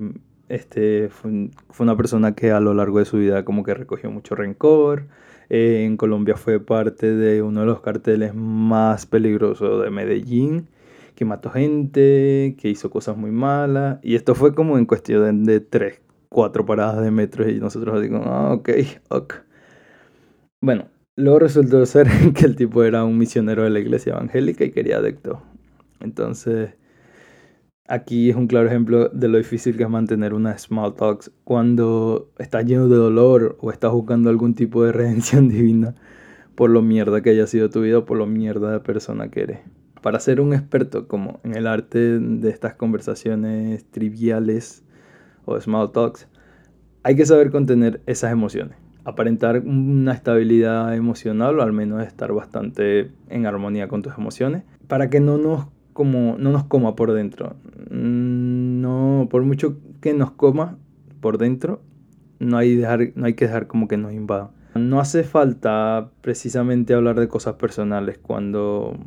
este, 0.50 1.10
fue, 1.10 1.50
una 1.79 1.96
persona 1.96 2.36
que 2.36 2.51
a 2.51 2.60
lo 2.60 2.74
largo 2.74 3.00
de 3.00 3.06
su 3.06 3.18
vida 3.18 3.46
como 3.46 3.63
que 3.63 3.74
recogió 3.74 4.12
mucho 4.12 4.36
rencor. 4.36 5.08
Eh, 5.50 5.84
en 5.86 5.96
Colombia 5.96 6.36
fue 6.36 6.60
parte 6.60 7.15
de 7.15 7.41
uno 7.41 7.62
de 7.62 7.65
los 7.65 7.82
carteles 7.82 8.36
más 8.36 9.06
peligrosos 9.06 9.84
de 9.84 9.89
Medellín 9.89 10.68
que 11.19 11.25
mató 11.25 11.49
gente, 11.49 12.55
que 12.57 12.69
hizo 12.69 12.89
cosas 12.89 13.17
muy 13.17 13.29
malas. 13.29 13.99
Y 14.01 14.15
esto 14.15 14.35
fue 14.35 14.55
como 14.55 14.77
en 14.77 14.85
cuestión 14.85 15.43
de, 15.43 15.59
tres, 15.59 15.99
cuatro 16.29 16.65
paradas 16.65 17.03
de 17.03 17.11
metro 17.11 17.49
y 17.49 17.59
nosotros 17.59 17.99
así 17.99 18.09
como, 18.09 18.23
ah, 18.23 18.53
ok, 18.53 18.69
ok. 19.09 19.33
Bueno, 20.61 20.88
luego 21.17 21.39
resultó 21.39 21.85
ser 21.85 22.07
que 22.33 22.45
el 22.45 22.55
tipo 22.55 22.85
era 22.85 23.03
un 23.03 23.17
misionero 23.17 23.63
de 23.63 23.69
la 23.69 23.79
iglesia 23.79 24.13
evangélica 24.13 24.63
y 24.63 24.71
quería 24.71 24.99
adecto. 24.99 25.43
Entonces, 25.99 26.77
aquí 27.85 28.29
es 28.29 28.38
un 28.38 28.47
claro 28.47 28.67
ejemplo 28.67 29.09
de 29.09 29.27
lo 29.27 29.39
difícil 29.39 29.75
que 29.75 29.83
es 29.83 29.89
mantener 29.89 30.33
una 30.33 30.57
small 30.57 30.95
talks 30.95 31.31
cuando 31.43 32.31
estás 32.38 32.63
lleno 32.63 32.88
de 32.88 32.95
dolor 32.95 33.57
o 33.59 33.71
estás 33.71 33.91
buscando 33.91 34.29
algún 34.29 34.53
tipo 34.53 34.85
de 34.85 34.91
redención 34.93 35.49
divina 35.49 35.95
por 36.55 36.69
lo 36.69 36.81
mierda 36.81 37.21
que 37.21 37.31
haya 37.31 37.45
sido 37.45 37.69
tu 37.69 37.81
vida 37.81 37.97
o 37.97 38.05
por 38.05 38.17
lo 38.17 38.25
mierda 38.25 38.71
de 38.71 38.79
persona 38.79 39.29
que 39.29 39.41
eres 39.41 39.59
para 40.01 40.20
ser 40.20 40.41
un 40.41 40.53
experto 40.53 41.08
como 41.08 41.39
en 41.44 41.56
el 41.56 41.68
arte 41.68 42.20
de 42.20 42.50
estas 42.50 42.74
conversaciones 42.75 43.86
triviales 43.91 44.84
o 45.46 45.60
small 45.60 45.91
talks, 45.91 46.27
hay 47.03 47.15
que 47.15 47.25
saber 47.25 47.51
contener 47.51 48.01
esas 48.06 48.32
emociones. 48.32 48.77
aparentar 49.06 49.60
una 49.65 50.13
estabilidad 50.13 50.94
emocional 50.96 51.58
o 51.58 51.63
al 51.63 51.74
menos 51.74 52.06
estar 52.06 52.32
bastante 52.32 53.12
en 53.29 53.48
armonía 53.48 53.88
con 53.88 54.03
tus 54.03 54.15
emociones 54.15 54.63
para 54.88 55.10
que 55.10 55.20
no 55.20 55.38
nos 55.39 55.68
como 55.94 56.38
no 56.38 56.51
nos 56.51 56.63
coma 56.65 56.96
por 56.96 57.12
dentro. 57.13 57.56
No, 57.89 59.27
por 59.29 59.44
mucho 59.44 59.77
que 60.00 60.13
nos 60.13 60.32
coma 60.32 60.77
por 61.20 61.38
dentro, 61.38 61.82
no 62.39 62.58
hay, 62.58 62.75
dejar, 62.75 63.12
no 63.15 63.25
hay 63.25 63.34
que 63.34 63.46
dejar 63.46 63.68
como 63.68 63.88
que 63.88 63.98
nos 63.98 64.13
invada. 64.13 64.51
No 64.75 65.00
hace 65.00 65.24
falta 65.24 66.12
precisamente 66.22 66.94
hablar 66.94 67.20
de 67.20 67.27
cosas 67.27 67.56
personales 67.56 68.18
cuando 68.18 68.98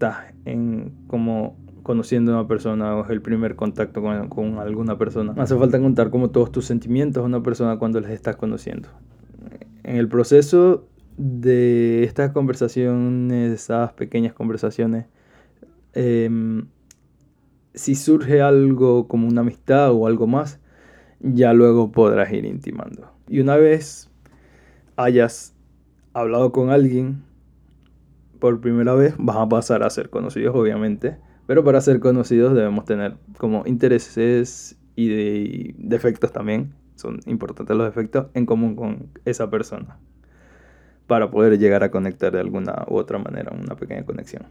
estás 0.00 0.32
en 0.46 0.92
como 1.08 1.58
conociendo 1.82 2.32
a 2.32 2.40
una 2.40 2.48
persona 2.48 2.96
o 2.96 3.04
es 3.04 3.10
el 3.10 3.20
primer 3.20 3.54
contacto 3.54 4.00
con, 4.00 4.28
con, 4.28 4.58
alguna 4.58 4.96
persona. 4.96 5.34
Hace 5.36 5.56
falta 5.56 5.78
contar 5.78 6.08
como 6.08 6.30
todos 6.30 6.50
tus 6.50 6.64
sentimientos 6.64 7.22
a 7.22 7.26
una 7.26 7.42
persona 7.42 7.78
cuando 7.78 8.00
les 8.00 8.10
estás 8.10 8.36
conociendo. 8.36 8.88
En 9.82 9.96
el 9.96 10.08
proceso 10.08 10.86
de 11.18 12.04
estas 12.04 12.32
conversaciones, 12.32 13.52
esas 13.52 13.92
pequeñas 13.92 14.32
conversaciones, 14.32 15.06
em, 15.92 16.66
si 17.74 17.94
surge 17.94 18.40
algo 18.40 19.06
como 19.06 19.28
una 19.28 19.42
amistad 19.42 19.92
o 19.92 20.06
algo 20.06 20.26
más, 20.26 20.60
ya 21.20 21.52
luego 21.52 21.92
podrás 21.92 22.32
ir 22.32 22.46
intimando. 22.46 23.10
Y 23.28 23.40
una 23.40 23.56
vez 23.56 24.10
hayas 24.96 25.54
hablado 26.14 26.52
con 26.52 26.70
alguien 26.70 27.29
por 28.40 28.60
primera 28.60 28.94
vez, 28.94 29.14
vas 29.18 29.36
a 29.36 29.48
pasar 29.48 29.82
a 29.82 29.90
ser 29.90 30.10
conocidos, 30.10 30.56
obviamente. 30.56 31.18
Pero 31.46 31.64
para 31.64 31.80
ser 31.80 32.00
conocidos 32.00 32.54
debemos 32.54 32.84
tener 32.84 33.16
como 33.38 33.64
intereses 33.66 34.78
y 34.96 35.08
de 35.08 35.74
defectos 35.78 36.32
también. 36.32 36.74
Son 36.94 37.20
importantes 37.26 37.76
los 37.76 37.86
defectos 37.86 38.26
en 38.34 38.46
común 38.46 38.76
con 38.76 39.08
esa 39.24 39.50
persona. 39.50 39.98
Para 41.06 41.30
poder 41.30 41.58
llegar 41.58 41.82
a 41.82 41.90
conectar 41.90 42.32
de 42.32 42.40
alguna 42.40 42.84
u 42.88 42.96
otra 42.96 43.18
manera, 43.18 43.52
una 43.52 43.76
pequeña 43.76 44.04
conexión. 44.04 44.44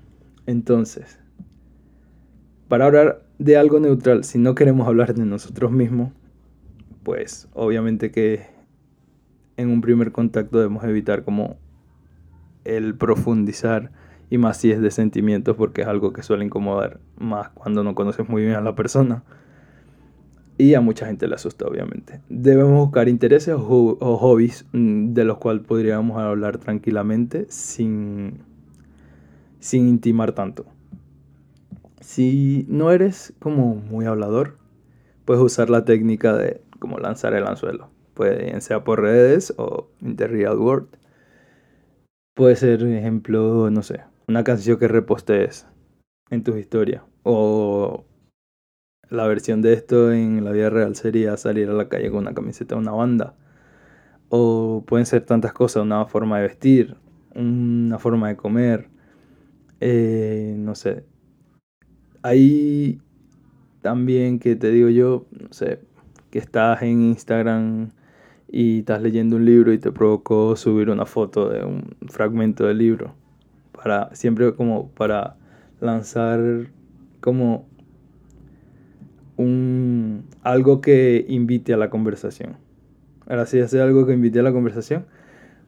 Entonces, 0.45 1.19
para 2.67 2.85
hablar 2.85 3.23
de 3.37 3.57
algo 3.57 3.79
neutral, 3.79 4.23
si 4.23 4.39
no 4.39 4.55
queremos 4.55 4.87
hablar 4.87 5.13
de 5.13 5.25
nosotros 5.25 5.71
mismos, 5.71 6.11
pues 7.03 7.47
obviamente 7.53 8.11
que 8.11 8.45
en 9.57 9.69
un 9.69 9.81
primer 9.81 10.11
contacto 10.11 10.57
debemos 10.57 10.83
evitar 10.83 11.23
como 11.23 11.57
el 12.65 12.95
profundizar 12.95 13.91
y 14.29 14.37
más 14.37 14.57
si 14.57 14.71
es 14.71 14.81
de 14.81 14.91
sentimientos 14.91 15.55
porque 15.55 15.81
es 15.81 15.87
algo 15.87 16.13
que 16.13 16.23
suele 16.23 16.45
incomodar 16.45 16.99
más 17.17 17.49
cuando 17.49 17.83
no 17.83 17.95
conoces 17.95 18.29
muy 18.29 18.43
bien 18.43 18.55
a 18.55 18.61
la 18.61 18.75
persona 18.75 19.23
y 20.59 20.73
a 20.73 20.81
mucha 20.81 21.05
gente 21.05 21.27
le 21.27 21.35
asusta 21.35 21.65
obviamente. 21.65 22.19
Debemos 22.27 22.77
buscar 22.85 23.07
intereses 23.07 23.55
o, 23.57 24.17
hobbies 24.17 24.65
mm, 24.73 25.13
de 25.13 25.23
los 25.23 25.37
cuales 25.37 25.63
podríamos 25.65 26.21
hablar 26.21 26.57
tranquilamente 26.57 27.45
sin, 27.49 28.39
sin 29.59 29.87
intimar 29.87 30.33
tanto. 30.33 30.65
Si 32.01 32.65
no 32.67 32.91
eres 32.91 33.33
como 33.39 33.75
muy 33.75 34.05
hablador, 34.05 34.57
puedes 35.23 35.41
usar 35.41 35.69
la 35.69 35.85
técnica 35.85 36.35
de 36.35 36.61
como 36.79 36.99
lanzar 36.99 37.33
el 37.33 37.47
anzuelo. 37.47 37.89
Sea 38.59 38.83
por 38.83 38.99
redes 38.99 39.53
o 39.57 39.87
in 40.01 40.17
the 40.17 40.27
real 40.27 40.57
world. 40.57 40.87
Puede 42.39 42.55
ser, 42.55 42.83
ejemplo, 42.83 43.69
no 43.69 43.83
sé, 43.83 43.99
una 44.29 44.45
canción 44.45 44.79
que 44.79 44.87
repostees 44.87 45.67
en 46.29 46.41
tus 46.41 46.55
historias. 46.55 47.03
O 47.23 48.05
la 49.09 49.27
versión 49.27 49.61
de 49.61 49.73
esto 49.73 50.13
en 50.13 50.45
la 50.45 50.53
vida 50.53 50.69
real 50.69 50.95
sería 50.95 51.35
salir 51.35 51.67
a 51.67 51.73
la 51.73 51.89
calle 51.89 52.09
con 52.09 52.19
una 52.19 52.33
camiseta 52.33 52.75
de 52.75 52.79
una 52.79 52.93
banda. 52.93 53.35
O 54.29 54.85
pueden 54.87 55.05
ser 55.05 55.25
tantas 55.25 55.51
cosas, 55.51 55.83
una 55.83 56.05
forma 56.05 56.37
de 56.37 56.47
vestir, 56.47 56.95
una 57.35 57.99
forma 57.99 58.29
de 58.29 58.37
comer, 58.37 58.87
eh, 59.81 60.55
no 60.57 60.75
sé. 60.75 61.03
Ahí 62.21 63.01
también 63.81 64.39
que 64.39 64.55
te 64.55 64.71
digo 64.71 64.87
yo, 64.87 65.25
no 65.31 65.51
sé, 65.51 65.81
que 66.31 66.39
estás 66.39 66.83
en 66.83 67.01
Instagram 67.01 67.91
y 68.51 68.79
estás 68.79 69.01
leyendo 69.01 69.35
un 69.35 69.45
libro 69.45 69.71
y 69.73 69.77
te 69.77 69.91
provocó 69.91 70.55
subir 70.55 70.89
una 70.89 71.05
foto 71.05 71.49
de 71.49 71.63
un 71.63 71.83
fragmento 72.07 72.65
del 72.65 72.79
libro 72.79 73.13
para 73.71 74.13
siempre 74.15 74.53
como 74.55 74.89
para 74.89 75.37
lanzar 75.79 76.67
como 77.21 77.67
un 79.37 80.25
algo 80.43 80.81
que 80.81 81.25
invite 81.29 81.73
a 81.73 81.77
la 81.77 81.89
conversación. 81.89 82.57
Ahora 83.27 83.45
sí 83.45 83.59
hace 83.59 83.79
algo 83.79 84.05
que 84.05 84.13
invite 84.13 84.39
a 84.39 84.43
la 84.43 84.51
conversación, 84.51 85.05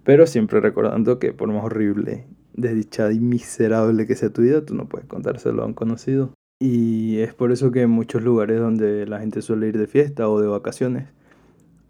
pero 0.03 0.25
siempre 0.25 0.59
recordando 0.59 1.19
que 1.19 1.31
por 1.31 1.47
más 1.49 1.63
horrible, 1.63 2.25
desdichada 2.53 3.13
y 3.13 3.19
miserable 3.19 4.07
que 4.07 4.15
sea 4.15 4.31
tu 4.31 4.41
vida, 4.41 4.65
tú 4.65 4.75
no 4.75 4.89
puedes 4.89 5.07
contárselo 5.07 5.63
a 5.63 5.67
un 5.67 5.73
conocido. 5.73 6.33
Y 6.59 7.19
es 7.19 7.33
por 7.33 7.51
eso 7.51 7.71
que 7.71 7.83
en 7.83 7.91
muchos 7.91 8.23
lugares 8.23 8.59
donde 8.59 9.05
la 9.05 9.19
gente 9.19 9.41
suele 9.41 9.67
ir 9.67 9.77
de 9.77 9.87
fiesta 9.87 10.27
o 10.27 10.41
de 10.41 10.47
vacaciones, 10.47 11.07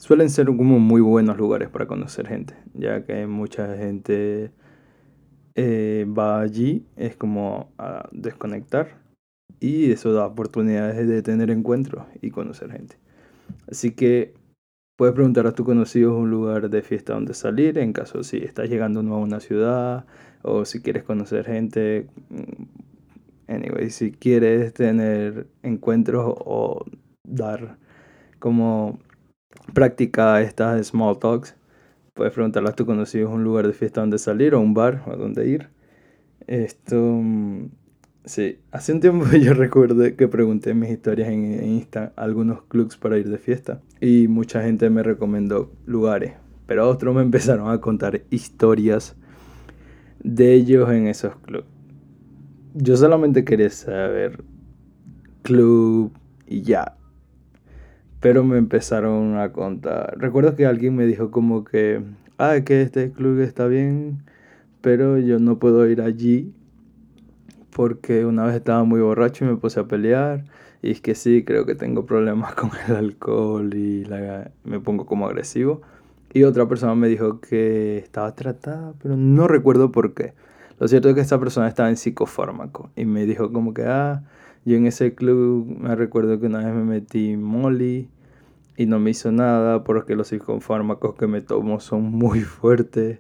suelen 0.01 0.31
ser 0.31 0.47
como 0.47 0.79
muy 0.79 0.99
buenos 0.99 1.37
lugares 1.37 1.69
para 1.69 1.85
conocer 1.85 2.27
gente, 2.27 2.55
ya 2.73 3.05
que 3.05 3.27
mucha 3.27 3.77
gente 3.77 4.51
eh, 5.53 6.07
va 6.09 6.41
allí, 6.41 6.87
es 6.95 7.15
como 7.15 7.71
a 7.77 8.09
desconectar 8.11 8.99
y 9.59 9.91
eso 9.91 10.11
da 10.11 10.25
oportunidades 10.25 11.07
de 11.07 11.21
tener 11.21 11.51
encuentros 11.51 12.03
y 12.19 12.31
conocer 12.31 12.71
gente. 12.71 12.95
Así 13.69 13.91
que 13.91 14.33
puedes 14.97 15.13
preguntar 15.13 15.45
a 15.45 15.51
tus 15.51 15.67
conocidos 15.67 16.17
un 16.17 16.31
lugar 16.31 16.71
de 16.71 16.81
fiesta 16.81 17.13
donde 17.13 17.35
salir 17.35 17.77
en 17.77 17.93
caso 17.93 18.23
si 18.23 18.37
estás 18.37 18.69
llegando 18.69 19.01
a 19.01 19.17
una 19.19 19.39
ciudad 19.39 20.07
o 20.41 20.65
si 20.65 20.81
quieres 20.81 21.03
conocer 21.03 21.45
gente 21.45 22.07
Anyway, 23.47 23.91
si 23.91 24.11
quieres 24.11 24.73
tener 24.73 25.45
encuentros 25.61 26.33
o 26.39 26.85
dar 27.23 27.77
como 28.39 28.97
práctica 29.73 30.41
estas 30.41 30.87
small 30.87 31.17
talks, 31.19 31.55
puedes 32.13 32.33
preguntarle 32.33 32.69
a 32.69 32.73
tus 32.73 32.85
conocidos 32.85 33.31
un 33.31 33.43
lugar 33.43 33.67
de 33.67 33.73
fiesta 33.73 34.01
donde 34.01 34.17
salir 34.17 34.55
o 34.55 34.59
un 34.59 34.73
bar 34.73 35.03
o 35.07 35.15
donde 35.15 35.47
ir. 35.47 35.69
Esto, 36.47 36.95
mm, 36.97 37.69
sí, 38.25 38.59
hace 38.71 38.93
un 38.93 38.99
tiempo 38.99 39.25
yo 39.41 39.53
recuerdo 39.53 40.15
que 40.15 40.27
pregunté 40.27 40.73
mis 40.73 40.89
historias 40.89 41.29
en, 41.29 41.63
Insta 41.63 42.13
algunos 42.15 42.63
clubs 42.63 42.97
para 42.97 43.17
ir 43.17 43.29
de 43.29 43.37
fiesta 43.37 43.81
y 43.99 44.27
mucha 44.27 44.61
gente 44.63 44.89
me 44.89 45.03
recomendó 45.03 45.71
lugares, 45.85 46.33
pero 46.65 46.89
otros 46.89 47.15
me 47.15 47.21
empezaron 47.23 47.69
a 47.69 47.79
contar 47.79 48.21
historias 48.29 49.15
de 50.23 50.53
ellos 50.53 50.89
en 50.91 51.07
esos 51.07 51.35
clubs 51.37 51.65
yo 52.73 52.95
solamente 52.97 53.43
quería 53.43 53.69
saber 53.69 54.43
club 55.41 56.11
y 56.47 56.61
ya. 56.61 56.97
Pero 58.21 58.43
me 58.43 58.57
empezaron 58.57 59.37
a 59.37 59.51
contar. 59.51 60.15
Recuerdo 60.17 60.55
que 60.55 60.65
alguien 60.65 60.95
me 60.95 61.05
dijo 61.05 61.31
como 61.31 61.65
que, 61.65 62.01
ah, 62.37 62.61
que 62.63 62.81
este 62.81 63.11
club 63.11 63.39
está 63.41 63.67
bien, 63.67 64.23
pero 64.81 65.17
yo 65.17 65.39
no 65.39 65.59
puedo 65.59 65.87
ir 65.87 66.01
allí 66.01 66.53
porque 67.71 68.25
una 68.25 68.45
vez 68.45 68.55
estaba 68.55 68.83
muy 68.83 69.01
borracho 69.01 69.45
y 69.45 69.47
me 69.47 69.57
puse 69.57 69.79
a 69.79 69.85
pelear. 69.85 70.45
Y 70.81 70.91
es 70.91 71.01
que 71.01 71.15
sí, 71.15 71.43
creo 71.43 71.65
que 71.65 71.75
tengo 71.75 72.05
problemas 72.05 72.53
con 72.55 72.71
el 72.87 72.95
alcohol 72.95 73.73
y 73.73 74.07
me 74.63 74.79
pongo 74.79 75.05
como 75.05 75.25
agresivo. 75.25 75.81
Y 76.33 76.43
otra 76.43 76.67
persona 76.67 76.95
me 76.95 77.07
dijo 77.07 77.41
que 77.41 77.97
estaba 77.97 78.35
tratada, 78.35 78.93
pero 79.01 79.17
no 79.17 79.47
recuerdo 79.47 79.91
por 79.91 80.13
qué. 80.13 80.33
Lo 80.79 80.87
cierto 80.87 81.09
es 81.09 81.15
que 81.15 81.21
esta 81.21 81.39
persona 81.39 81.67
estaba 81.67 81.89
en 81.89 81.97
psicofármaco 81.97 82.89
y 82.95 83.05
me 83.05 83.25
dijo 83.25 83.51
como 83.51 83.73
que, 83.73 83.83
ah, 83.85 84.23
yo 84.65 84.77
en 84.77 84.85
ese 84.85 85.15
club 85.15 85.65
me 85.65 85.95
recuerdo 85.95 86.39
que 86.39 86.45
una 86.45 86.59
vez 86.59 86.73
me 86.73 86.83
metí 86.83 87.35
molly 87.35 88.09
y 88.77 88.85
no 88.85 88.99
me 88.99 89.11
hizo 89.11 89.31
nada 89.31 89.83
porque 89.83 90.15
los 90.15 90.27
psicofármacos 90.27 91.15
que 91.15 91.27
me 91.27 91.41
tomo 91.41 91.79
son 91.79 92.03
muy 92.03 92.41
fuertes. 92.41 93.19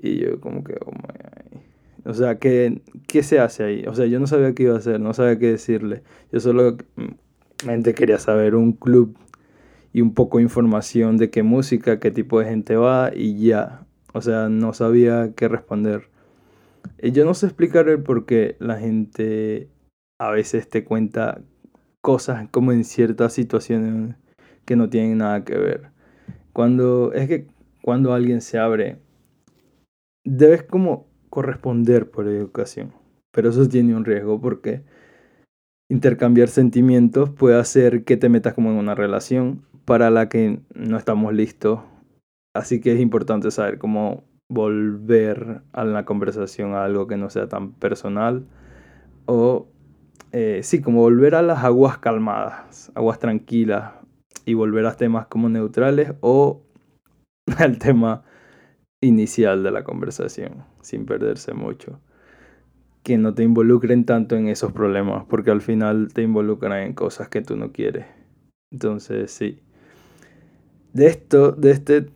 Y 0.00 0.18
yo 0.18 0.40
como 0.40 0.62
que, 0.62 0.74
oh 0.84 0.92
my 0.92 1.60
O 2.04 2.14
sea, 2.14 2.38
¿qué, 2.38 2.80
¿qué 3.08 3.22
se 3.22 3.40
hace 3.40 3.64
ahí? 3.64 3.84
O 3.86 3.94
sea, 3.94 4.06
yo 4.06 4.20
no 4.20 4.26
sabía 4.26 4.54
qué 4.54 4.64
iba 4.64 4.74
a 4.74 4.78
hacer, 4.78 5.00
no 5.00 5.12
sabía 5.14 5.38
qué 5.38 5.48
decirle. 5.48 6.02
Yo 6.32 6.40
solo 6.40 6.76
mente 7.66 7.94
quería 7.94 8.18
saber 8.18 8.54
un 8.54 8.72
club 8.72 9.16
y 9.92 10.00
un 10.00 10.14
poco 10.14 10.38
de 10.38 10.44
información 10.44 11.16
de 11.16 11.30
qué 11.30 11.42
música, 11.42 11.98
qué 11.98 12.10
tipo 12.10 12.38
de 12.38 12.46
gente 12.46 12.76
va 12.76 13.10
y 13.14 13.38
ya. 13.44 13.84
O 14.12 14.22
sea, 14.22 14.48
no 14.48 14.72
sabía 14.72 15.32
qué 15.34 15.48
responder. 15.48 16.08
Eh, 16.98 17.10
yo 17.12 17.24
no 17.24 17.34
sé 17.34 17.46
explicar 17.46 17.88
el 17.88 18.02
por 18.02 18.26
qué 18.26 18.56
la 18.60 18.78
gente 18.78 19.68
a 20.18 20.30
veces 20.30 20.68
te 20.68 20.84
cuenta 20.84 21.40
cosas 22.00 22.48
como 22.50 22.72
en 22.72 22.84
ciertas 22.84 23.32
situaciones 23.32 24.16
que 24.64 24.76
no 24.76 24.88
tienen 24.88 25.18
nada 25.18 25.44
que 25.44 25.56
ver. 25.56 25.90
Cuando 26.52 27.12
es 27.12 27.28
que 27.28 27.46
cuando 27.82 28.12
alguien 28.12 28.40
se 28.40 28.58
abre, 28.58 28.98
debes 30.24 30.62
como 30.62 31.06
corresponder 31.30 32.10
por 32.10 32.26
educación. 32.26 32.92
Pero 33.32 33.50
eso 33.50 33.68
tiene 33.68 33.94
un 33.94 34.04
riesgo 34.04 34.40
porque 34.40 34.82
intercambiar 35.90 36.48
sentimientos 36.48 37.30
puede 37.30 37.58
hacer 37.58 38.04
que 38.04 38.16
te 38.16 38.28
metas 38.28 38.54
como 38.54 38.70
en 38.70 38.76
una 38.76 38.94
relación 38.94 39.64
para 39.84 40.10
la 40.10 40.28
que 40.28 40.60
no 40.74 40.98
estamos 40.98 41.32
listos 41.32 41.80
Así 42.58 42.80
que 42.80 42.92
es 42.92 43.00
importante 43.00 43.52
saber 43.52 43.78
cómo 43.78 44.24
volver 44.48 45.62
a 45.72 45.84
la 45.84 46.04
conversación 46.04 46.74
a 46.74 46.82
algo 46.82 47.06
que 47.06 47.16
no 47.16 47.30
sea 47.30 47.48
tan 47.48 47.72
personal 47.72 48.46
o 49.26 49.68
eh, 50.32 50.60
sí, 50.62 50.80
como 50.82 51.00
volver 51.00 51.34
a 51.34 51.42
las 51.42 51.64
aguas 51.64 51.98
calmadas, 51.98 52.92
aguas 52.94 53.18
tranquilas 53.18 53.92
y 54.44 54.54
volver 54.54 54.86
a 54.86 54.94
temas 54.94 55.26
como 55.26 55.48
neutrales 55.48 56.12
o 56.20 56.62
al 57.58 57.78
tema 57.78 58.24
inicial 59.00 59.62
de 59.62 59.70
la 59.70 59.84
conversación, 59.84 60.64
sin 60.82 61.06
perderse 61.06 61.54
mucho. 61.54 62.00
Que 63.02 63.16
no 63.16 63.32
te 63.34 63.42
involucren 63.42 64.04
tanto 64.04 64.36
en 64.36 64.48
esos 64.48 64.72
problemas, 64.72 65.24
porque 65.28 65.50
al 65.50 65.62
final 65.62 66.08
te 66.12 66.22
involucran 66.22 66.82
en 66.82 66.92
cosas 66.92 67.28
que 67.28 67.40
tú 67.40 67.56
no 67.56 67.72
quieres. 67.72 68.06
Entonces, 68.70 69.30
sí. 69.30 69.62
De 70.92 71.06
esto, 71.06 71.52
de 71.52 71.70
este, 71.70 72.06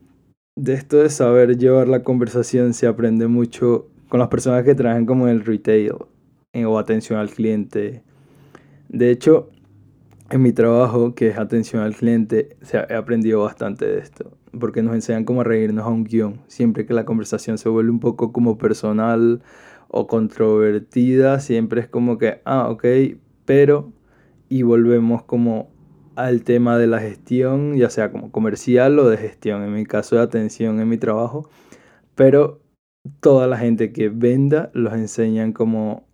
de 0.56 0.74
esto 0.74 0.98
de 0.98 1.08
saber 1.08 1.56
llevar 1.56 1.88
la 1.88 2.02
conversación 2.02 2.74
se 2.74 2.86
aprende 2.86 3.26
mucho 3.26 3.88
con 4.08 4.20
las 4.20 4.28
personas 4.28 4.64
que 4.64 4.74
trabajan 4.74 5.06
como 5.06 5.28
en 5.28 5.36
el 5.36 5.44
retail 5.44 5.94
o 6.54 6.78
atención 6.78 7.18
al 7.18 7.30
cliente. 7.30 8.02
De 8.88 9.10
hecho, 9.10 9.50
en 10.30 10.42
mi 10.42 10.52
trabajo, 10.52 11.14
que 11.14 11.28
es 11.28 11.38
atención 11.38 11.82
al 11.82 11.94
cliente, 11.94 12.56
se 12.62 12.76
he 12.78 12.94
aprendido 12.94 13.42
bastante 13.42 13.86
de 13.86 13.98
esto, 13.98 14.36
porque 14.58 14.82
nos 14.82 14.94
enseñan 14.94 15.24
cómo 15.24 15.44
reírnos 15.44 15.86
a 15.86 15.88
un 15.88 16.04
guion. 16.04 16.40
Siempre 16.48 16.84
que 16.86 16.94
la 16.94 17.04
conversación 17.04 17.58
se 17.58 17.68
vuelve 17.68 17.90
un 17.90 18.00
poco 18.00 18.32
como 18.32 18.58
personal 18.58 19.42
o 19.88 20.06
controvertida, 20.06 21.40
siempre 21.40 21.82
es 21.82 21.88
como 21.88 22.18
que, 22.18 22.40
ah, 22.44 22.68
ok, 22.70 22.84
pero, 23.44 23.92
y 24.48 24.62
volvemos 24.62 25.22
como 25.22 25.70
al 26.16 26.44
tema 26.44 26.76
de 26.78 26.86
la 26.86 27.00
gestión, 27.00 27.76
ya 27.76 27.88
sea 27.88 28.10
como 28.12 28.30
comercial 28.30 28.98
o 28.98 29.08
de 29.08 29.16
gestión, 29.16 29.62
en 29.62 29.72
mi 29.72 29.86
caso 29.86 30.16
de 30.16 30.22
atención 30.22 30.80
en 30.80 30.88
mi 30.88 30.98
trabajo, 30.98 31.48
pero 32.14 32.60
toda 33.20 33.46
la 33.46 33.56
gente 33.58 33.92
que 33.92 34.10
venda 34.10 34.70
los 34.74 34.92
enseñan 34.94 35.52
como 35.52 36.06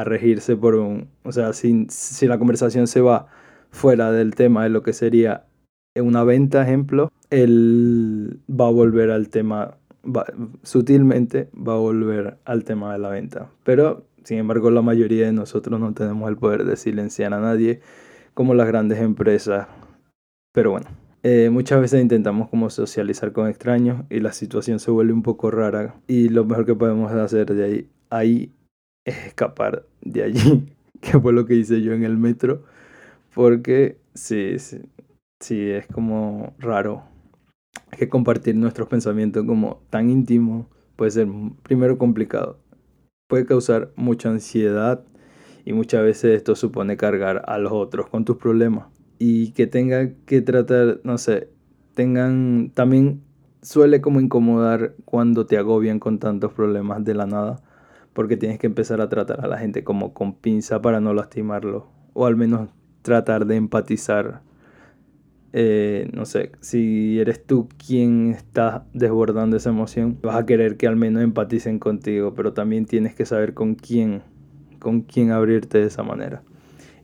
a 0.00 0.04
regirse 0.04 0.56
por 0.56 0.74
un, 0.74 1.08
o 1.22 1.32
sea, 1.32 1.52
si, 1.52 1.86
si 1.88 2.26
la 2.26 2.38
conversación 2.38 2.86
se 2.86 3.00
va 3.00 3.26
fuera 3.70 4.12
del 4.12 4.34
tema 4.34 4.64
de 4.64 4.70
lo 4.70 4.82
que 4.82 4.92
sería 4.92 5.46
una 5.96 6.24
venta, 6.24 6.62
ejemplo, 6.62 7.12
él 7.30 8.40
va 8.48 8.66
a 8.66 8.70
volver 8.70 9.10
al 9.10 9.28
tema, 9.28 9.76
sutilmente 10.62 11.48
va 11.54 11.74
a 11.74 11.78
volver 11.78 12.38
al 12.44 12.64
tema 12.64 12.92
de 12.92 12.98
la 12.98 13.08
venta. 13.08 13.50
Pero, 13.64 14.06
sin 14.24 14.38
embargo, 14.38 14.70
la 14.70 14.82
mayoría 14.82 15.26
de 15.26 15.32
nosotros 15.32 15.78
no 15.78 15.94
tenemos 15.94 16.28
el 16.28 16.36
poder 16.36 16.64
de 16.64 16.76
silenciar 16.76 17.32
a 17.32 17.40
nadie 17.40 17.80
como 18.34 18.54
las 18.54 18.66
grandes 18.66 18.98
empresas. 18.98 19.68
Pero 20.52 20.72
bueno, 20.72 20.86
eh, 21.22 21.50
muchas 21.50 21.80
veces 21.80 22.02
intentamos 22.02 22.48
como 22.48 22.70
socializar 22.70 23.32
con 23.32 23.48
extraños 23.48 24.04
y 24.10 24.20
la 24.20 24.32
situación 24.32 24.78
se 24.78 24.90
vuelve 24.90 25.12
un 25.12 25.22
poco 25.22 25.50
rara 25.50 25.94
y 26.06 26.28
lo 26.28 26.44
mejor 26.44 26.66
que 26.66 26.74
podemos 26.74 27.12
hacer 27.12 27.54
de 27.54 27.64
ahí, 27.64 27.90
ahí 28.10 28.52
es 29.04 29.26
escapar 29.26 29.86
de 30.00 30.22
allí, 30.22 30.74
que 31.00 31.18
fue 31.18 31.32
lo 31.32 31.46
que 31.46 31.54
hice 31.54 31.82
yo 31.82 31.92
en 31.92 32.04
el 32.04 32.16
metro, 32.16 32.62
porque 33.34 33.98
sí, 34.14 34.58
sí, 34.58 34.78
sí 35.40 35.70
es 35.70 35.86
como 35.86 36.54
raro 36.58 37.04
que 37.96 38.08
compartir 38.08 38.56
nuestros 38.56 38.88
pensamientos 38.88 39.44
como 39.44 39.82
tan 39.90 40.10
íntimos 40.10 40.66
puede 40.96 41.10
ser 41.10 41.28
primero 41.62 41.98
complicado, 41.98 42.58
puede 43.28 43.46
causar 43.46 43.92
mucha 43.96 44.30
ansiedad 44.30 45.04
y 45.64 45.72
muchas 45.72 46.02
veces 46.02 46.36
esto 46.36 46.54
supone 46.54 46.96
cargar 46.96 47.42
a 47.46 47.58
los 47.58 47.72
otros 47.72 48.08
con 48.08 48.24
tus 48.24 48.36
problemas. 48.36 48.88
Y 49.18 49.52
que 49.52 49.66
tenga 49.66 50.10
que 50.26 50.42
tratar, 50.42 51.00
no 51.04 51.16
sé, 51.18 51.48
tengan 51.94 52.70
también 52.74 53.22
suele 53.62 54.00
como 54.00 54.20
incomodar 54.20 54.94
cuando 55.04 55.46
te 55.46 55.56
agobian 55.56 55.98
con 55.98 56.18
tantos 56.18 56.52
problemas 56.52 57.02
de 57.04 57.14
la 57.14 57.26
nada 57.26 57.62
porque 58.14 58.36
tienes 58.36 58.58
que 58.58 58.66
empezar 58.66 59.00
a 59.00 59.08
tratar 59.08 59.44
a 59.44 59.48
la 59.48 59.58
gente 59.58 59.84
como 59.84 60.14
con 60.14 60.34
pinza 60.34 60.80
para 60.80 61.00
no 61.00 61.12
lastimarlo, 61.12 61.88
o 62.14 62.24
al 62.24 62.36
menos 62.36 62.70
tratar 63.02 63.44
de 63.44 63.56
empatizar. 63.56 64.40
Eh, 65.52 66.08
no 66.12 66.24
sé, 66.24 66.52
si 66.60 67.20
eres 67.20 67.44
tú 67.44 67.68
quien 67.76 68.30
está 68.30 68.86
desbordando 68.92 69.56
esa 69.56 69.70
emoción, 69.70 70.18
vas 70.22 70.36
a 70.36 70.46
querer 70.46 70.76
que 70.76 70.86
al 70.86 70.96
menos 70.96 71.22
empaticen 71.22 71.78
contigo, 71.78 72.34
pero 72.34 72.52
también 72.54 72.86
tienes 72.86 73.14
que 73.14 73.26
saber 73.26 73.54
con 73.54 73.74
quién, 73.74 74.22
con 74.78 75.02
quién 75.02 75.30
abrirte 75.30 75.78
de 75.78 75.86
esa 75.86 76.02
manera. 76.02 76.42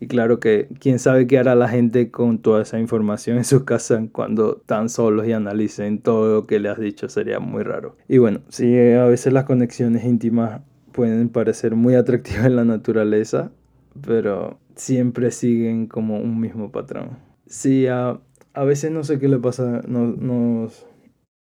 Y 0.00 0.06
claro 0.06 0.40
que 0.40 0.68
quién 0.80 0.98
sabe 0.98 1.26
qué 1.26 1.38
hará 1.38 1.54
la 1.54 1.68
gente 1.68 2.10
con 2.10 2.38
toda 2.38 2.62
esa 2.62 2.80
información 2.80 3.36
en 3.36 3.44
su 3.44 3.66
casa 3.66 4.02
cuando 4.10 4.56
están 4.58 4.88
solos 4.88 5.28
y 5.28 5.32
analicen 5.32 6.00
todo 6.00 6.34
lo 6.34 6.46
que 6.46 6.58
le 6.58 6.70
has 6.70 6.80
dicho, 6.80 7.08
sería 7.08 7.38
muy 7.38 7.62
raro. 7.62 7.96
Y 8.08 8.16
bueno, 8.16 8.40
si 8.48 8.78
a 8.78 9.04
veces 9.04 9.34
las 9.34 9.44
conexiones 9.44 10.04
íntimas 10.04 10.62
pueden 10.92 11.28
parecer 11.28 11.74
muy 11.74 11.94
atractivas 11.94 12.46
en 12.46 12.56
la 12.56 12.64
naturaleza, 12.64 13.52
pero 14.00 14.58
siempre 14.76 15.30
siguen 15.30 15.86
como 15.86 16.18
un 16.18 16.40
mismo 16.40 16.70
patrón. 16.70 17.18
Sí, 17.46 17.86
a, 17.86 18.20
a 18.54 18.64
veces 18.64 18.90
no 18.90 19.04
sé 19.04 19.18
qué 19.18 19.28
le 19.28 19.38
pasa, 19.38 19.82
no, 19.86 20.06
nos, 20.06 20.86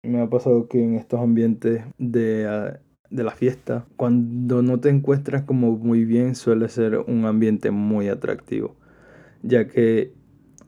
me 0.02 0.20
ha 0.20 0.28
pasado 0.28 0.68
que 0.68 0.82
en 0.82 0.94
estos 0.94 1.20
ambientes 1.20 1.82
de, 1.98 2.78
de 3.10 3.24
la 3.24 3.32
fiesta, 3.32 3.86
cuando 3.96 4.62
no 4.62 4.80
te 4.80 4.88
encuentras 4.88 5.42
como 5.42 5.76
muy 5.76 6.04
bien, 6.04 6.34
suele 6.34 6.68
ser 6.68 6.98
un 6.98 7.24
ambiente 7.24 7.70
muy 7.70 8.08
atractivo, 8.08 8.76
ya 9.42 9.68
que 9.68 10.12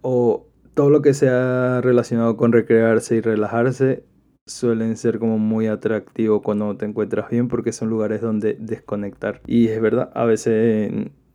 o 0.03 0.47
todo 0.75 0.91
lo 0.91 1.03
que 1.03 1.15
sea 1.15 1.81
relacionado 1.81 2.37
con 2.37 2.53
recrearse 2.53 3.17
y 3.17 3.21
relajarse 3.21 4.05
suelen 4.49 4.97
ser 4.97 5.19
como 5.19 5.39
muy 5.39 5.67
atractivos 5.67 6.43
cuando 6.43 6.77
te 6.77 6.87
encuentras 6.87 7.31
bien 7.31 7.49
porque 7.49 7.73
son 7.73 7.91
lugares 7.91 8.21
donde 8.21 8.57
desconectar. 8.59 9.41
Y 9.47 9.69
es 9.69 9.81
verdad, 9.81 10.11
a 10.15 10.25
veces 10.25 10.93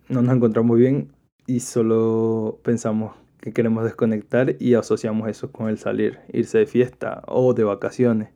no 0.10 0.21
nos 0.21 0.36
encontramos 0.36 0.78
bien 0.78 1.12
y 1.47 1.60
solo 1.62 2.60
pensamos 2.63 3.15
que 3.39 3.52
queremos 3.52 3.84
desconectar 3.84 4.56
y 4.60 4.73
asociamos 4.76 5.30
eso 5.30 5.52
con 5.52 5.69
el 5.69 5.78
salir, 5.78 6.19
irse 6.32 6.60
de 6.60 6.65
fiesta 6.65 7.23
o 7.28 7.54
de 7.54 7.63
vacaciones, 7.63 8.30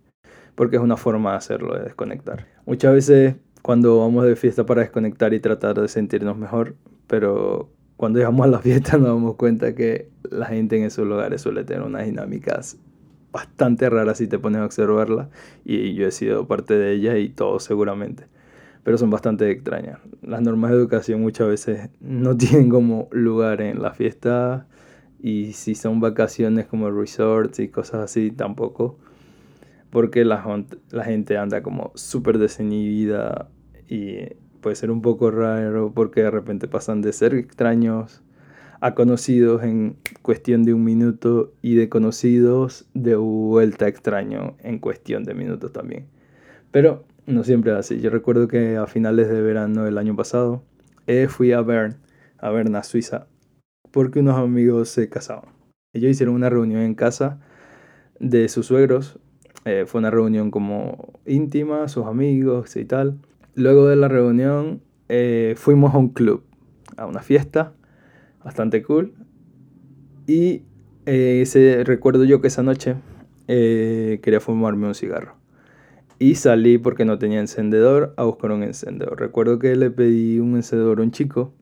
porque 0.55 0.75
es 0.75 0.81
una 0.81 0.97
forma 0.97 1.31
de 1.31 1.37
hacerlo, 1.37 1.75
de 1.75 1.83
desconectar. 1.83 2.45
Muchas 2.65 2.93
veces 2.93 3.35
cuando 3.61 3.99
vamos 3.99 4.25
de 4.25 4.35
fiesta 4.35 4.65
para 4.65 4.81
desconectar 4.81 5.33
y 5.33 5.39
tratar 5.39 5.79
de 5.79 5.87
sentirnos 5.87 6.37
mejor, 6.37 6.75
pero 7.07 7.69
cuando 7.95 8.19
llegamos 8.19 8.45
a 8.45 8.49
la 8.49 8.59
fiesta 8.59 8.97
nos 8.97 9.07
damos 9.07 9.35
cuenta 9.35 9.73
que 9.75 10.09
la 10.29 10.45
gente 10.45 10.77
en 10.77 10.83
esos 10.83 11.07
lugares 11.07 11.41
suele 11.41 11.63
tener 11.63 11.83
unas 11.83 12.05
dinámicas 12.05 12.77
bastante 13.37 13.87
rara 13.87 14.15
si 14.15 14.27
te 14.27 14.39
pones 14.39 14.61
a 14.61 14.65
observarla 14.65 15.29
y 15.63 15.93
yo 15.93 16.07
he 16.07 16.11
sido 16.11 16.47
parte 16.47 16.75
de 16.75 16.93
ella 16.93 17.17
y 17.19 17.29
todos 17.29 17.63
seguramente. 17.63 18.25
Pero 18.83 18.97
son 18.97 19.11
bastante 19.11 19.51
extrañas. 19.51 19.99
Las 20.23 20.41
normas 20.41 20.71
de 20.71 20.77
educación 20.77 21.21
muchas 21.21 21.47
veces 21.47 21.89
no 21.99 22.35
tienen 22.43 22.69
como 22.69 23.09
lugar 23.11 23.61
en 23.61 23.83
la 23.83 23.93
fiesta 23.93 24.65
y 25.19 25.53
si 25.53 25.75
son 25.75 25.99
vacaciones 25.99 26.65
como 26.65 26.89
resorts 26.89 27.59
y 27.59 27.67
cosas 27.67 28.01
así 28.01 28.31
tampoco. 28.31 28.97
Porque 29.91 30.25
la, 30.25 30.43
la 30.89 31.03
gente 31.03 31.37
anda 31.37 31.61
como 31.61 31.91
súper 31.93 32.39
desinhibida 32.39 33.49
y 33.87 34.33
puede 34.61 34.75
ser 34.75 34.89
un 34.89 35.03
poco 35.03 35.29
raro 35.29 35.91
porque 35.93 36.23
de 36.23 36.31
repente 36.31 36.67
pasan 36.67 37.01
de 37.01 37.13
ser 37.13 37.35
extraños 37.35 38.23
a 38.79 38.93
conocidos 38.93 39.63
en 39.63 39.97
cuestión 40.21 40.63
de 40.63 40.73
un 40.73 40.83
minuto 40.83 41.53
y 41.61 41.75
de 41.75 41.89
conocidos 41.89 42.85
de 42.93 43.15
vuelta 43.15 43.87
extraño 43.87 44.55
en 44.59 44.79
cuestión 44.79 45.23
de 45.23 45.33
minutos 45.33 45.73
también. 45.73 46.07
Pero 46.71 47.05
no 47.25 47.43
siempre 47.43 47.71
es 47.71 47.77
así. 47.77 47.99
Yo 47.99 48.09
recuerdo 48.09 48.47
que 48.47 48.77
a 48.77 48.87
finales 48.87 49.29
de 49.29 49.41
verano 49.41 49.83
del 49.83 49.97
año 49.97 50.15
pasado 50.15 50.63
eh, 51.07 51.27
fui 51.27 51.51
a 51.51 51.61
Bern, 51.61 51.97
a 52.37 52.49
Berna, 52.49 52.83
Suiza, 52.83 53.27
porque 53.91 54.19
unos 54.19 54.37
amigos 54.37 54.89
se 54.89 55.09
casaban. 55.09 55.49
Ellos 55.93 56.11
hicieron 56.11 56.35
una 56.35 56.49
reunión 56.49 56.81
en 56.81 56.95
casa 56.95 57.39
de 58.19 58.47
sus 58.49 58.67
suegros. 58.67 59.19
Eh, 59.65 59.85
fue 59.87 59.99
una 59.99 60.11
reunión 60.11 60.51
como 60.51 61.19
íntima, 61.25 61.87
sus 61.87 62.05
amigos 62.05 62.75
y 62.75 62.85
tal. 62.85 63.19
Luego 63.55 63.87
de 63.87 63.95
la 63.95 64.07
reunión 64.07 64.81
eh, 65.09 65.55
fuimos 65.57 65.95
a 65.95 65.97
un 65.97 66.09
club, 66.09 66.43
a 66.95 67.05
una 67.07 67.21
fiesta 67.21 67.73
bastante 68.47 68.81
cool. 68.81 69.13
Y 70.25 70.63
eh, 71.05 71.83
recuerdo 71.85 72.23
yo 72.23 72.39
que 72.39 72.47
esa 72.47 72.63
noche 72.63 72.95
eh, 73.49 74.21
quería 74.23 74.39
fumarme 74.39 74.87
un 74.87 74.95
cigarro. 74.95 75.35
Y 76.17 76.35
salí 76.35 76.77
porque 76.77 77.03
no 77.03 77.19
tenía 77.19 77.41
encendedor 77.41 78.13
a 78.15 78.23
buscar 78.23 78.51
un 78.51 78.63
encendedor. 78.63 79.19
Recuerdo 79.19 79.59
que 79.59 79.75
le 79.75 79.91
pedí 79.91 80.39
un 80.39 80.55
encendedor 80.55 80.99
a 80.99 81.03
un 81.03 81.11
chico. 81.11 81.53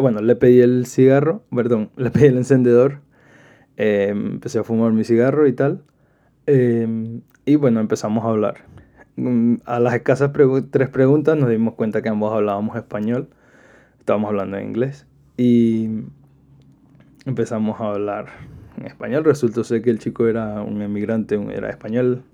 Bueno, 0.00 0.22
le 0.22 0.34
pedí 0.34 0.62
el 0.62 0.86
cigarro, 0.86 1.44
perdón, 1.54 1.90
le 1.96 2.10
pedí 2.10 2.26
el 2.26 2.38
encendedor. 2.38 3.02
Em, 3.76 4.32
empecé 4.34 4.60
a 4.60 4.64
fumar 4.64 4.92
mi 4.92 5.04
cigarro 5.04 5.46
y 5.46 5.52
tal. 5.52 5.84
Em, 6.46 7.20
y 7.44 7.56
bueno, 7.56 7.80
empezamos 7.80 8.24
a 8.24 8.28
hablar. 8.28 8.64
Mm, 9.16 9.56
a 9.66 9.78
las 9.78 9.94
escasas 9.94 10.30
tres 10.70 10.88
preguntas 10.88 11.36
nos 11.36 11.50
dimos 11.50 11.74
cuenta 11.74 12.00
que 12.00 12.08
ambos 12.08 12.32
hablábamos 12.32 12.76
español. 12.76 13.28
Estábamos 13.98 14.28
hablando 14.30 14.56
en 14.56 14.68
inglés. 14.68 15.06
Y 15.36 15.88
empezamos 17.26 17.80
a 17.80 17.90
hablar 17.90 18.26
en 18.78 18.86
español. 18.86 19.24
Resultó 19.24 19.64
ser 19.64 19.82
que 19.82 19.90
el 19.90 19.98
chico 19.98 20.26
era 20.26 20.62
un 20.62 20.82
emigrante, 20.82 21.38
era 21.52 21.70
español, 21.70 22.24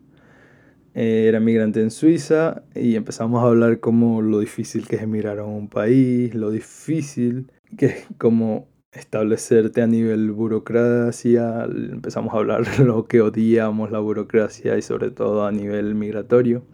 Eh, 0.95 1.27
era 1.29 1.39
migrante 1.39 1.81
en 1.81 1.91
Suiza 1.93 2.63
y 2.75 2.97
empezamos 2.97 3.45
a 3.45 3.47
hablar 3.47 3.79
como 3.79 4.23
lo 4.23 4.41
difícil 4.41 4.89
que 4.89 4.97
es 4.97 5.03
emigrar 5.03 5.39
a 5.39 5.45
un 5.45 5.69
país, 5.69 6.35
lo 6.35 6.51
difícil 6.51 7.53
que 7.79 7.87
es 7.87 8.07
como 8.19 8.67
establecerte 8.93 9.83
a 9.83 9.87
nivel 9.87 10.33
burocracia, 10.33 11.65
empezamos 11.65 12.35
a 12.35 12.39
hablar 12.39 12.63
lo 12.81 13.05
que 13.07 13.21
odiamos 13.21 13.93
la 13.93 14.01
burocracia 14.01 14.77
y 14.77 14.83
sobre 14.83 15.11
todo 15.13 15.47
a 15.47 15.53
nivel 15.53 15.95
migratorio. 15.95 16.65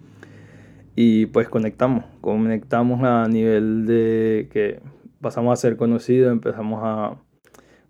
Y 0.95 1.27
pues 1.27 1.49
conectamos, 1.49 2.05
conectamos 2.23 3.03
a 3.05 3.29
nivel 3.29 3.85
de 3.87 4.49
que 4.51 4.81
pasamos 5.21 5.53
a 5.53 5.57
ser 5.57 5.77
conocidos, 5.77 6.33
empezamos 6.33 6.81
a... 6.83 7.17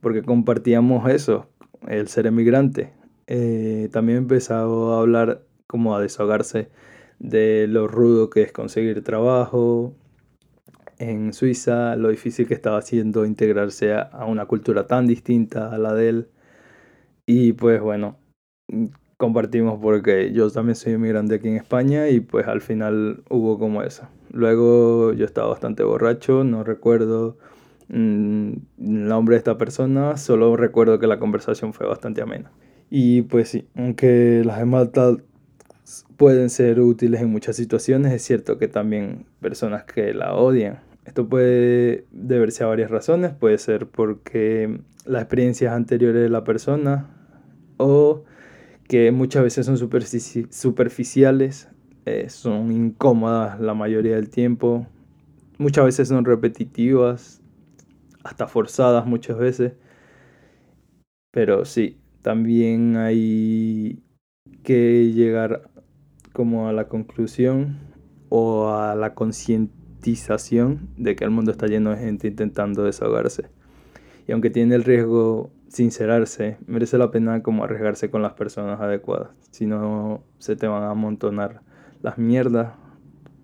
porque 0.01 0.23
compartíamos 0.23 1.09
eso, 1.11 1.49
el 1.89 2.09
ser 2.09 2.27
emigrante. 2.27 2.93
Eh, 3.27 3.89
también 3.93 4.19
empezado 4.19 4.95
a 4.95 5.01
hablar 5.01 5.43
como 5.67 5.97
a 5.97 6.01
desahogarse 6.01 6.71
de 7.19 7.67
lo 7.69 7.89
rudo 7.89 8.31
que 8.31 8.43
es 8.43 8.53
conseguir 8.53 9.03
trabajo 9.03 9.95
en 10.99 11.33
Suiza, 11.33 11.97
lo 11.97 12.09
difícil 12.09 12.47
que 12.47 12.55
estaba 12.55 12.79
haciendo 12.79 13.27
integrarse 13.27 13.95
a, 13.95 14.25
una 14.27 14.47
cultura 14.47 14.87
tan 14.87 15.07
distinta 15.07 15.73
a 15.73 15.79
la 15.79 15.95
de 15.95 16.09
él. 16.09 16.29
Y 17.27 17.53
pues 17.53 17.81
bueno, 17.81 18.19
compartimos 19.17 19.79
porque 19.81 20.33
yo 20.33 20.51
también 20.51 20.77
soy 20.77 20.95
inmigrante 20.95 21.37
aquí 21.37 21.49
en 21.49 21.57
España 21.57 22.09
y 22.09 22.21
pues 22.21 22.47
al 22.47 22.61
final 22.61 23.25
hubo 23.29 23.59
como 23.59 23.83
eso. 23.83 24.09
Luego 24.37 25.15
yo 25.15 25.25
estaba 25.25 25.49
bastante 25.49 25.83
borracho, 25.83 26.45
no 26.45 26.63
recuerdo 26.63 27.39
mm, 27.89 28.53
el 28.79 29.09
nombre 29.09 29.35
de 29.35 29.39
esta 29.39 29.57
persona, 29.57 30.19
solo 30.19 30.57
recuerdo 30.59 30.99
que 30.99 31.07
la 31.07 31.19
conversación 31.19 31.73
fue 31.73 31.87
bastante 31.87 32.21
amena. 32.21 32.53
Y 32.91 33.23
pues 33.23 33.49
sí, 33.49 33.67
aunque 33.75 34.43
las 34.45 34.65
Malta 34.67 35.17
pueden 36.19 36.51
ser 36.51 36.81
útiles 36.81 37.23
en 37.23 37.31
muchas 37.31 37.57
situaciones, 37.57 38.13
es 38.13 38.21
cierto 38.23 38.59
que 38.59 38.69
también 38.69 39.25
personas 39.41 39.85
que 39.85 40.13
la 40.13 40.35
odian. 40.35 40.81
Esto 41.07 41.27
puede 41.27 42.05
deberse 42.11 42.63
a 42.63 42.67
varias 42.67 42.91
razones, 42.91 43.33
puede 43.33 43.57
ser 43.57 43.87
porque 43.87 44.81
las 45.07 45.23
experiencias 45.23 45.73
anteriores 45.73 46.21
de 46.21 46.29
la 46.29 46.45
persona 46.45 47.09
o 47.79 48.25
que 48.87 49.13
muchas 49.13 49.45
veces 49.45 49.65
son 49.65 49.79
superficiales, 49.79 51.69
eh, 52.07 52.29
son 52.31 52.71
incómodas 52.71 53.61
la 53.61 53.75
mayoría 53.75 54.15
del 54.15 54.31
tiempo, 54.31 54.87
muchas 55.59 55.85
veces 55.85 56.09
son 56.09 56.25
repetitivas, 56.25 57.43
hasta 58.23 58.47
forzadas 58.47 59.07
muchas 59.07 59.39
veces, 59.39 59.73
pero 61.33 61.65
sí, 61.65 61.99
también 62.23 62.97
hay 62.97 64.03
que 64.63 65.13
llegar 65.13 65.69
como 66.33 66.69
a 66.69 66.73
la 66.73 66.89
conclusión 66.89 67.79
o 68.29 68.71
a 68.71 68.95
la 68.95 69.15
concientización 69.15 70.89
de 70.97 71.17
que 71.17 71.25
el 71.25 71.31
mundo 71.31 71.51
está 71.51 71.67
lleno 71.67 71.91
de 71.91 71.99
gente 71.99 72.29
intentando 72.29 72.85
desahogarse. 72.85 73.49
Y 74.29 74.33
aunque 74.33 74.51
tiene 74.51 74.77
el 74.77 74.85
riesgo 74.85 75.51
sincerarse, 75.69 76.59
merece 76.67 76.99
la 76.99 77.11
pena 77.11 77.43
como 77.43 77.65
arriesgarse 77.65 78.11
con 78.11 78.23
las 78.23 78.35
personas 78.35 78.81
adecuadas. 78.81 79.31
Si 79.51 79.67
no, 79.67 80.23
se 80.39 80.57
te 80.57 80.67
van 80.67 80.85
a 80.85 80.91
amontonar 80.91 81.63
las 82.03 82.19
mierdas 82.19 82.75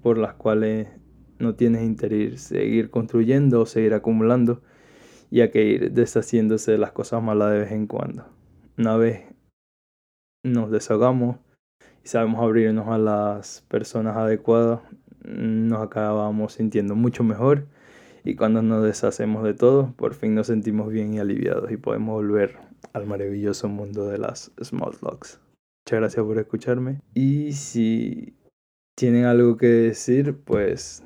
por 0.03 0.19
las 0.19 0.35
cuales 0.35 0.89
no 1.39 1.55
tienes 1.55 1.83
interés 1.83 2.41
seguir 2.43 2.91
construyendo 2.91 3.63
o 3.63 3.67
seguir 3.67 3.95
acumulando, 3.95 4.63
y 5.31 5.41
hay 5.41 5.51
que 5.51 5.65
ir 5.65 5.93
deshaciéndose 5.93 6.73
de 6.73 6.79
las 6.79 6.93
cosas 6.93 7.23
malas 7.23 7.53
de 7.53 7.59
vez 7.61 7.73
en 7.73 7.87
cuando. 7.87 8.27
Una 8.77 8.97
vez 8.97 9.25
nos 10.45 10.71
desahogamos, 10.71 11.39
y 12.05 12.09
sabemos 12.09 12.41
abrirnos 12.41 12.89
a 12.89 12.99
las 12.99 13.63
personas 13.69 14.17
adecuadas, 14.17 14.81
nos 15.25 15.83
acabamos 15.83 16.55
sintiendo 16.55 16.95
mucho 16.95 17.23
mejor 17.23 17.67
y 18.25 18.37
cuando 18.37 18.63
nos 18.63 18.85
deshacemos 18.85 19.45
de 19.45 19.55
todo, 19.55 19.93
por 19.97 20.15
fin 20.15 20.35
nos 20.35 20.49
sentimos 20.49 20.91
bien 20.91 21.15
y 21.15 21.19
aliviados 21.19 21.71
y 21.71 21.77
podemos 21.77 22.15
volver 22.15 22.57
al 22.93 23.07
maravilloso 23.07 23.69
mundo 23.69 24.09
de 24.09 24.19
las 24.19 24.53
small 24.63 24.97
talks. 24.99 25.41
Muchas 25.85 26.01
gracias 26.01 26.25
por 26.25 26.39
escucharme 26.39 27.01
y 27.15 27.53
si 27.53 28.37
tienen 28.95 29.25
algo 29.25 29.57
que 29.57 29.67
decir, 29.67 30.37
pues 30.45 31.03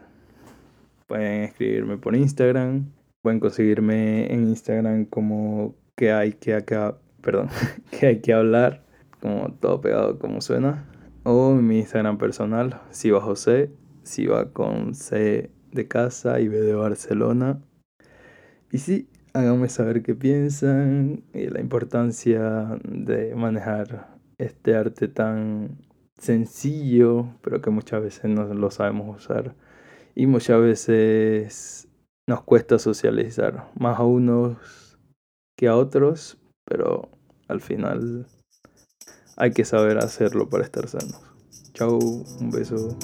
pueden 1.06 1.44
escribirme 1.44 1.98
por 1.98 2.16
Instagram, 2.16 2.90
pueden 3.22 3.40
conseguirme 3.40 4.32
en 4.32 4.48
Instagram 4.48 5.04
como 5.06 5.74
que 5.96 6.12
hay 6.12 6.32
que 6.32 6.54
acá, 6.54 6.98
perdón, 7.20 7.48
que 7.90 8.06
hay 8.06 8.20
que 8.20 8.32
hablar 8.32 8.84
como 9.20 9.52
todo 9.54 9.80
pegado 9.80 10.18
como 10.18 10.40
suena. 10.40 10.88
O 11.24 11.54
mi 11.54 11.78
Instagram 11.78 12.18
personal, 12.18 12.80
Siva 12.90 13.20
José, 13.20 13.70
Siva 14.04 14.52
con 14.52 14.94
C 14.94 15.50
de 15.72 15.88
casa 15.88 16.38
y 16.40 16.48
B 16.48 16.60
de 16.60 16.74
Barcelona. 16.74 17.60
Y 18.70 18.78
sí, 18.78 19.08
háganme 19.32 19.68
saber 19.68 20.02
qué 20.02 20.14
piensan 20.14 21.24
y 21.34 21.48
la 21.48 21.60
importancia 21.60 22.78
de 22.84 23.34
manejar 23.34 24.16
este 24.38 24.76
arte 24.76 25.08
tan 25.08 25.78
sencillo, 26.18 27.28
pero 27.42 27.60
que 27.60 27.70
muchas 27.70 28.02
veces 28.02 28.24
no 28.24 28.44
lo 28.44 28.70
sabemos 28.70 29.16
usar. 29.16 29.54
Y 30.14 30.26
muchas 30.26 30.60
veces 30.60 31.88
nos 32.26 32.42
cuesta 32.42 32.78
socializar, 32.78 33.70
más 33.78 33.98
a 33.98 34.04
unos 34.04 34.98
que 35.56 35.68
a 35.68 35.76
otros, 35.76 36.38
pero 36.64 37.08
al 37.48 37.60
final 37.60 38.26
hay 39.36 39.52
que 39.52 39.64
saber 39.64 39.98
hacerlo 39.98 40.48
para 40.48 40.64
estar 40.64 40.88
sanos. 40.88 41.20
Chao, 41.74 41.98
un 41.98 42.50
beso. 42.50 42.96